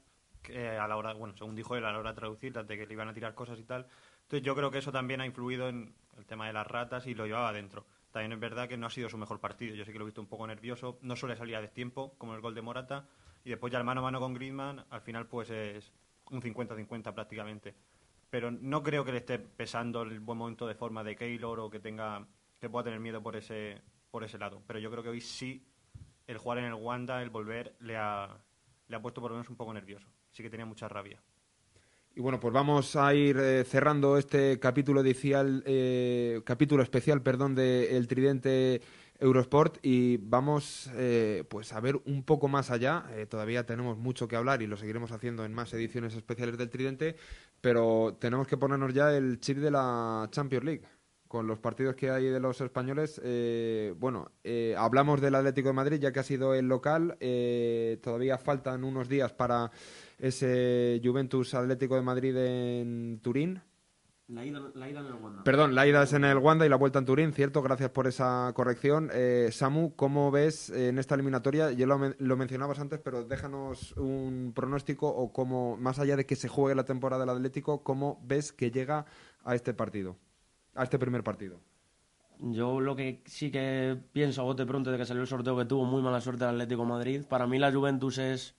que 0.43 0.69
a 0.69 0.87
la 0.87 0.97
hora, 0.97 1.13
bueno, 1.13 1.35
según 1.35 1.55
dijo 1.55 1.75
él, 1.75 1.85
a 1.85 1.91
la 1.91 1.99
hora 1.99 2.11
de 2.11 2.15
traducir, 2.15 2.53
de 2.53 2.77
que 2.77 2.85
le 2.85 2.93
iban 2.93 3.07
a 3.07 3.13
tirar 3.13 3.33
cosas 3.33 3.59
y 3.59 3.63
tal, 3.63 3.87
entonces 4.31 4.45
yo 4.45 4.55
creo 4.55 4.71
que 4.71 4.77
eso 4.77 4.93
también 4.93 5.19
ha 5.19 5.25
influido 5.25 5.67
en 5.67 5.93
el 6.17 6.25
tema 6.25 6.47
de 6.47 6.53
las 6.53 6.65
ratas 6.65 7.05
y 7.05 7.13
lo 7.13 7.25
llevaba 7.25 7.51
dentro. 7.51 7.85
También 8.11 8.31
es 8.31 8.39
verdad 8.39 8.69
que 8.69 8.77
no 8.77 8.87
ha 8.87 8.89
sido 8.89 9.09
su 9.09 9.17
mejor 9.17 9.41
partido. 9.41 9.75
Yo 9.75 9.83
sé 9.83 9.91
que 9.91 9.99
lo 9.99 10.05
he 10.05 10.07
visto 10.07 10.21
un 10.21 10.27
poco 10.27 10.47
nervioso. 10.47 10.97
No 11.01 11.17
suele 11.17 11.35
salir 11.35 11.57
a 11.57 11.61
destiempo, 11.61 12.13
como 12.17 12.33
el 12.33 12.39
gol 12.39 12.55
de 12.55 12.61
Morata. 12.61 13.09
Y 13.43 13.49
después 13.49 13.73
ya 13.73 13.79
el 13.79 13.83
mano 13.83 13.99
a 13.99 14.03
mano 14.03 14.21
con 14.21 14.33
Griezmann, 14.33 14.85
al 14.89 15.01
final 15.01 15.27
pues 15.27 15.49
es 15.49 15.91
un 16.29 16.41
50-50 16.41 17.13
prácticamente. 17.13 17.75
Pero 18.29 18.51
no 18.51 18.81
creo 18.81 19.03
que 19.03 19.11
le 19.11 19.17
esté 19.17 19.37
pesando 19.37 20.03
el 20.03 20.21
buen 20.21 20.37
momento 20.37 20.65
de 20.65 20.75
forma 20.75 21.03
de 21.03 21.17
Keylor 21.17 21.59
o 21.59 21.69
que 21.69 21.81
tenga 21.81 22.25
que 22.57 22.69
pueda 22.69 22.85
tener 22.85 23.01
miedo 23.01 23.21
por 23.21 23.35
ese 23.35 23.81
por 24.11 24.23
ese 24.23 24.37
lado. 24.37 24.63
Pero 24.65 24.79
yo 24.79 24.89
creo 24.89 25.03
que 25.03 25.09
hoy 25.09 25.19
sí 25.19 25.67
el 26.25 26.37
jugar 26.37 26.59
en 26.59 26.65
el 26.65 26.75
Wanda, 26.75 27.21
el 27.21 27.31
volver, 27.31 27.75
le 27.81 27.97
ha, 27.97 28.29
le 28.87 28.95
ha 28.95 29.01
puesto 29.01 29.19
por 29.19 29.31
lo 29.31 29.35
menos 29.35 29.49
un 29.49 29.57
poco 29.57 29.73
nervioso. 29.73 30.07
Sí 30.31 30.41
que 30.41 30.49
tenía 30.49 30.65
mucha 30.65 30.87
rabia. 30.87 31.21
Y 32.13 32.19
bueno, 32.19 32.41
pues 32.41 32.53
vamos 32.53 32.97
a 32.97 33.13
ir 33.13 33.37
eh, 33.37 33.63
cerrando 33.63 34.17
este 34.17 34.59
capítulo 34.59 35.01
eh, 35.05 36.41
capítulo 36.43 36.83
especial, 36.83 37.21
perdón, 37.21 37.55
de 37.55 37.95
El 37.95 38.07
Tridente 38.09 38.81
Eurosport 39.17 39.77
y 39.81 40.17
vamos 40.17 40.89
eh, 40.95 41.45
pues 41.49 41.71
a 41.71 41.79
ver 41.79 42.01
un 42.05 42.23
poco 42.23 42.49
más 42.49 42.69
allá. 42.69 43.05
todavía 43.29 43.65
tenemos 43.65 43.97
mucho 43.97 44.27
que 44.27 44.35
hablar 44.35 44.61
y 44.61 44.67
lo 44.67 44.75
seguiremos 44.75 45.13
haciendo 45.13 45.45
en 45.45 45.53
más 45.53 45.73
ediciones 45.73 46.13
especiales 46.13 46.57
del 46.57 46.69
Tridente, 46.69 47.15
pero 47.61 48.17
tenemos 48.19 48.45
que 48.45 48.57
ponernos 48.57 48.93
ya 48.93 49.15
el 49.15 49.39
chip 49.39 49.59
de 49.59 49.71
la 49.71 50.27
Champions 50.31 50.65
League 50.65 51.00
con 51.31 51.47
los 51.47 51.59
partidos 51.59 51.95
que 51.95 52.09
hay 52.09 52.25
de 52.25 52.41
los 52.41 52.59
españoles, 52.59 53.21
bueno, 53.97 54.31
hablamos 54.77 55.21
del 55.21 55.35
Atlético 55.35 55.69
de 55.69 55.73
Madrid 55.73 55.97
ya 56.01 56.11
que 56.11 56.19
ha 56.19 56.23
sido 56.23 56.53
el 56.53 56.67
local, 56.67 57.17
todavía 58.01 58.37
faltan 58.37 58.83
unos 58.83 59.07
días 59.07 59.31
para 59.31 59.71
ese 60.19 60.99
Juventus 61.01 61.53
Atlético 61.53 61.95
de 61.95 62.01
Madrid 62.01 62.35
en 62.35 63.19
Turín. 63.21 63.61
La 64.27 64.45
ida, 64.45 64.59
en 64.75 65.05
el 65.05 65.13
Wanda. 65.15 65.43
Perdón, 65.43 65.75
la 65.75 65.85
ida 65.85 66.03
es 66.03 66.13
en 66.13 66.23
el 66.23 66.37
Wanda 66.37 66.65
y 66.65 66.69
la 66.69 66.77
vuelta 66.77 66.99
en 66.99 67.05
Turín, 67.05 67.33
cierto, 67.33 67.61
gracias 67.61 67.89
por 67.89 68.07
esa 68.07 68.49
corrección. 68.55 69.09
Eh, 69.13 69.49
Samu, 69.51 69.93
¿cómo 69.97 70.31
ves 70.31 70.69
en 70.69 70.99
esta 70.99 71.15
eliminatoria? 71.15 71.71
Ya 71.71 71.85
lo, 71.85 71.99
lo, 72.17 72.37
mencionabas 72.37 72.79
antes, 72.79 73.01
pero 73.03 73.25
déjanos 73.25 73.91
un 73.97 74.53
pronóstico 74.55 75.09
o 75.09 75.33
cómo, 75.33 75.75
más 75.75 75.99
allá 75.99 76.15
de 76.15 76.25
que 76.25 76.37
se 76.37 76.47
juegue 76.47 76.75
la 76.75 76.85
temporada 76.85 77.25
del 77.25 77.35
Atlético, 77.35 77.83
¿cómo 77.83 78.21
ves 78.23 78.53
que 78.53 78.71
llega 78.71 79.05
a 79.43 79.53
este 79.53 79.73
partido, 79.73 80.15
a 80.75 80.83
este 80.83 80.99
primer 80.99 81.23
partido? 81.23 81.59
Yo 82.39 82.79
lo 82.79 82.95
que 82.95 83.21
sí 83.25 83.51
que 83.51 83.97
pienso 84.13 84.41
a 84.41 84.45
bote 84.45 84.65
pronto 84.65 84.91
de 84.91 84.97
que 84.97 85.05
salió 85.05 85.21
el 85.21 85.27
sorteo 85.27 85.55
que 85.55 85.65
tuvo 85.65 85.85
muy 85.85 86.01
mala 86.01 86.21
suerte 86.21 86.43
el 86.43 86.51
Atlético 86.51 86.85
Madrid. 86.85 87.23
Para 87.29 87.45
mí 87.45 87.59
la 87.59 87.71
Juventus 87.71 88.17
es 88.17 88.55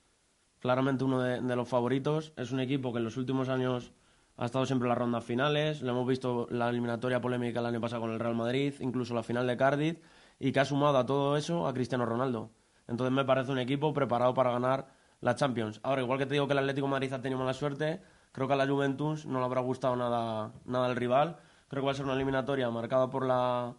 claramente 0.61 1.03
uno 1.03 1.21
de, 1.21 1.57
los 1.57 1.69
favoritos. 1.69 2.33
Es 2.37 2.53
un 2.53 2.61
equipo 2.61 2.93
que 2.93 2.99
en 2.99 3.05
los 3.05 3.17
últimos 3.17 3.49
años 3.49 3.93
ha 4.37 4.47
estado 4.47 4.67
siempre 4.67 4.87
en 4.87 4.91
las 4.91 4.99
rondas 4.99 5.25
finales. 5.25 5.83
Le 5.83 5.91
hemos 5.91 6.07
visto 6.07 6.47
la 6.51 6.71
eliminatoria 6.71 7.21
polémica 7.21 7.59
el 7.59 7.67
año 7.67 7.81
pasado 7.81 8.03
con 8.03 8.13
el 8.13 8.21
Real 8.21 8.37
Madrid, 8.37 8.75
incluso 8.79 9.15
la 9.15 9.25
final 9.25 9.49
de 9.49 9.57
Cardiff, 9.57 9.99
y 10.39 10.53
que 10.53 10.61
ha 10.61 10.65
sumado 10.65 10.97
a 10.99 11.05
todo 11.05 11.37
eso 11.37 11.67
a 11.67 11.75
Cristiano 11.75 12.07
Ronaldo. 12.07 12.51
Entonces 12.87 13.13
me 13.13 13.25
parece 13.25 13.51
un 13.51 13.59
equipo 13.59 13.93
preparado 13.93 14.33
para 14.33 14.53
ganar 14.53 14.87
la 15.21 15.35
Champions. 15.35 15.81
Ahora, 15.83 16.03
igual 16.03 16.21
que 16.21 16.27
te 16.27 16.35
digo 16.35 16.47
que 16.47 16.53
el 16.53 16.61
Atlético 16.61 16.87
de 16.87 16.91
Madrid 16.93 17.13
ha 17.13 17.21
tenido 17.21 17.41
mala 17.41 17.55
suerte, 17.55 18.01
creo 18.31 18.47
que 18.47 18.53
a 18.55 18.57
la 18.57 18.67
Juventus 18.69 19.27
no 19.27 19.41
le 19.41 19.45
habrá 19.45 19.61
gustado 19.61 19.97
nada, 19.97 20.53
nada 20.65 20.89
el 20.89 20.97
rival. 20.97 21.39
Creo 21.73 21.85
que 21.85 21.87
va 21.87 21.93
a 21.93 21.95
ser 21.95 22.05
una 22.05 22.13
eliminatoria 22.13 22.69
marcada 22.69 23.09
por 23.09 23.25
la, 23.25 23.75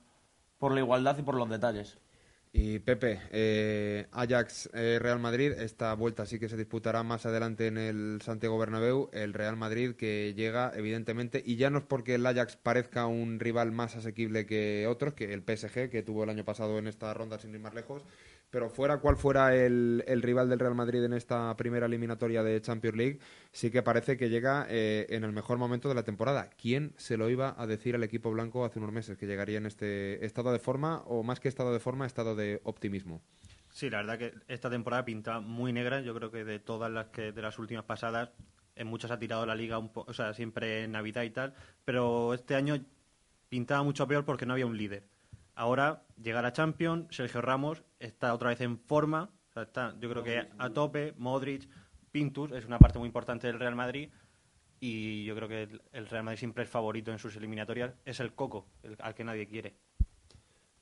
por 0.58 0.74
la 0.74 0.80
igualdad 0.80 1.16
y 1.20 1.22
por 1.22 1.36
los 1.36 1.48
detalles. 1.48 2.00
Y 2.52 2.80
Pepe, 2.80 3.22
eh, 3.30 4.08
Ajax 4.12 4.68
eh, 4.74 4.98
Real 5.00 5.20
Madrid, 5.20 5.52
esta 5.52 5.94
vuelta 5.94 6.26
sí 6.26 6.40
que 6.40 6.50
se 6.50 6.58
disputará 6.58 7.04
más 7.04 7.28
adelante 7.28 7.68
en 7.68 7.78
el 7.78 8.20
Santiago 8.24 8.58
Bernabéu, 8.58 9.12
el 9.14 9.36
Real 9.36 9.58
Madrid 9.58 9.94
que 9.94 10.34
llega 10.36 10.72
evidentemente, 10.76 11.44
y 11.46 11.58
ya 11.58 11.70
no 11.70 11.78
es 11.78 11.84
porque 11.84 12.16
el 12.16 12.26
Ajax 12.26 12.56
parezca 12.56 13.06
un 13.06 13.40
rival 13.40 13.72
más 13.72 13.96
asequible 13.96 14.48
que 14.48 14.88
otros, 14.88 15.14
que 15.14 15.32
el 15.32 15.44
PSG 15.44 15.92
que 15.92 16.02
tuvo 16.02 16.24
el 16.24 16.32
año 16.32 16.46
pasado 16.46 16.80
en 16.80 16.88
esta 16.88 17.14
ronda 17.14 17.38
sin 17.38 17.54
ir 17.54 17.60
más 17.60 17.76
lejos, 17.76 18.02
pero 18.54 18.70
fuera 18.70 19.00
cual 19.00 19.18
fuera 19.18 19.56
el, 19.56 20.04
rival 20.22 20.48
del 20.48 20.60
Real 20.60 20.76
Madrid 20.76 21.04
en 21.04 21.14
esta 21.14 21.58
primera 21.58 21.88
eliminatoria 21.88 22.44
de 22.44 22.62
Champions 22.62 22.96
League, 22.96 23.20
sí 23.52 23.72
que 23.72 23.82
parece 23.82 24.16
que 24.16 24.30
llega 24.30 24.68
eh, 24.70 25.08
en 25.10 25.24
el 25.24 25.32
mejor 25.32 25.58
momento 25.58 25.90
de 25.90 25.96
la 25.96 26.04
temporada. 26.04 26.52
¿Quién 26.52 26.94
se 26.96 27.18
lo 27.18 27.32
iba 27.32 27.56
a 27.58 27.66
decir 27.66 27.96
al 27.96 28.04
equipo 28.04 28.30
blanco 28.30 28.64
hace 28.64 28.78
unos 28.78 28.92
meses 28.92 29.18
que 29.18 29.26
llegaría 29.26 29.58
en 29.58 29.66
este 29.66 30.24
estado 30.24 30.52
de 30.52 30.60
forma, 30.60 31.02
o 31.08 31.24
más 31.24 31.40
que 31.40 31.48
estado 31.48 31.74
de 31.74 31.80
forma, 31.80 32.06
estado 32.06 32.36
de 32.36 32.62
optimismo? 32.64 33.24
Sí, 33.72 33.90
la 33.90 34.04
verdad 34.04 34.20
que 34.20 34.34
esta 34.48 34.70
temporada 34.70 35.04
pinta 35.04 35.40
muy 35.40 35.74
negra. 35.74 36.02
Yo 36.02 36.14
creo 36.14 36.30
que 36.30 36.44
de 36.44 36.60
todas 36.60 36.92
las 36.92 37.08
que 37.08 37.32
de 37.32 37.42
las 37.42 37.58
últimas 37.58 37.86
pasadas, 37.86 38.30
en 38.76 38.86
muchas 38.86 39.10
ha 39.10 39.18
tirado 39.18 39.48
la 39.48 39.56
liga 39.56 39.80
un 39.80 39.90
o 39.96 40.14
sea, 40.14 40.36
siempre 40.36 40.84
en 40.84 40.92
Navidad 40.92 41.24
y 41.24 41.32
tal, 41.32 41.56
pero 41.86 42.36
este 42.36 42.54
año 42.54 42.76
pintaba 43.50 43.82
mucho 43.82 44.08
peor 44.08 44.26
porque 44.26 44.46
no 44.46 44.54
había 44.54 44.68
un 44.68 44.78
líder. 44.78 45.08
Ahora 45.56 46.04
llega 46.22 46.42
la 46.42 46.54
Champions, 46.54 47.16
Sergio 47.16 47.42
Ramos 47.42 47.84
está 48.00 48.34
otra 48.34 48.50
vez 48.50 48.62
en 48.62 48.80
forma, 48.80 49.30
está, 49.56 49.96
yo 50.00 50.10
creo 50.10 50.24
que 50.24 50.48
a 50.58 50.70
tope, 50.72 51.14
Modric, 51.18 51.70
Pintus, 52.12 52.52
es 52.52 52.66
una 52.66 52.80
parte 52.80 53.00
muy 53.00 53.08
importante 53.08 53.48
del 53.48 53.60
Real 53.60 53.76
Madrid 53.76 54.10
y 54.80 55.24
yo 55.26 55.36
creo 55.36 55.48
que 55.48 55.70
el, 55.92 56.08
Real 56.08 56.24
Madrid 56.24 56.40
siempre 56.40 56.64
es 56.64 56.70
favorito 56.70 57.12
en 57.12 57.20
sus 57.20 57.36
eliminatorias, 57.36 57.94
es 58.04 58.20
el 58.20 58.34
coco, 58.34 58.68
al 59.00 59.14
que 59.14 59.24
nadie 59.24 59.48
quiere. 59.48 59.76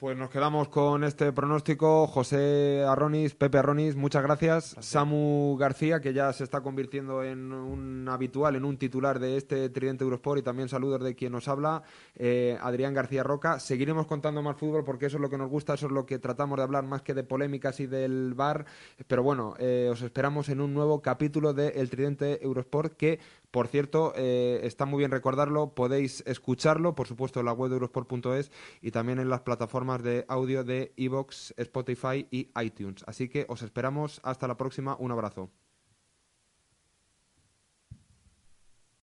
Pues 0.02 0.18
nos 0.18 0.32
quedamos 0.32 0.68
con 0.68 1.04
este 1.04 1.32
pronóstico. 1.32 2.08
José 2.08 2.84
Arronis, 2.88 3.36
Pepe 3.36 3.60
Arronis, 3.60 3.96
muchas 3.96 4.24
gracias. 4.24 4.76
Samu 4.80 5.56
García, 5.60 6.02
que 6.02 6.12
ya 6.12 6.34
se 6.34 6.44
está 6.44 6.62
convirtiendo 6.62 7.24
en 7.24 7.54
un 7.54 8.10
habitual, 8.10 8.56
en 8.56 8.66
un 8.66 8.78
titular 8.78 9.20
de 9.20 9.38
este 9.38 9.70
Tridente 9.70 10.04
Eurosport 10.04 10.40
y 10.40 10.42
también 10.42 10.70
saludos 10.70 11.04
de 11.04 11.14
quien 11.14 11.34
nos 11.34 11.48
habla, 11.48 11.84
eh, 12.16 12.58
Adrián 12.64 12.96
García 12.96 13.22
Roca. 13.22 13.60
Seguiremos 13.60 14.08
contando 14.08 14.42
más 14.42 14.58
fútbol 14.58 14.84
porque 14.84 15.06
eso 15.06 15.18
es 15.18 15.22
lo 15.22 15.30
que 15.30 15.38
nos 15.38 15.52
gusta, 15.52 15.76
eso 15.76 15.86
es 15.86 15.92
lo 15.92 16.08
que 16.08 16.18
tratamos 16.18 16.58
de 16.58 16.64
hablar 16.64 16.84
más 16.84 17.04
que 17.04 17.14
de 17.14 17.24
polémicas 17.24 17.80
y 17.80 17.86
del 17.86 18.34
bar. 18.34 18.66
Pero 19.06 19.22
bueno, 19.22 19.54
eh, 19.60 19.88
os 19.92 20.02
esperamos 20.02 20.50
en 20.50 20.62
un 20.62 20.74
nuevo 20.74 21.04
capítulo 21.04 21.54
de 21.54 21.74
El 21.76 21.92
Tridente 21.92 22.44
Eurosport 22.44 22.98
que 22.98 23.20
por 23.52 23.68
cierto, 23.68 24.14
eh, 24.16 24.62
está 24.64 24.86
muy 24.86 25.00
bien 25.00 25.12
recordarlo, 25.12 25.72
podéis 25.76 26.24
escucharlo, 26.26 26.96
por 26.96 27.08
supuesto, 27.08 27.42
en 27.42 27.46
la 27.46 27.52
web 27.52 27.70
de 27.70 27.76
eurosport.es 27.76 28.50
y 28.82 28.92
también 28.92 29.20
en 29.20 29.30
las 29.30 29.42
plataformas 29.42 29.91
de 30.00 30.26
audio 30.28 30.64
de 30.64 30.94
Evox, 30.96 31.54
Spotify 31.58 32.28
y 32.32 32.50
iTunes. 32.62 33.04
Así 33.06 33.28
que 33.28 33.46
os 33.50 33.62
esperamos 33.62 34.22
hasta 34.24 34.48
la 34.48 34.58
próxima. 34.58 34.96
Un 34.98 35.12
abrazo. 35.12 35.52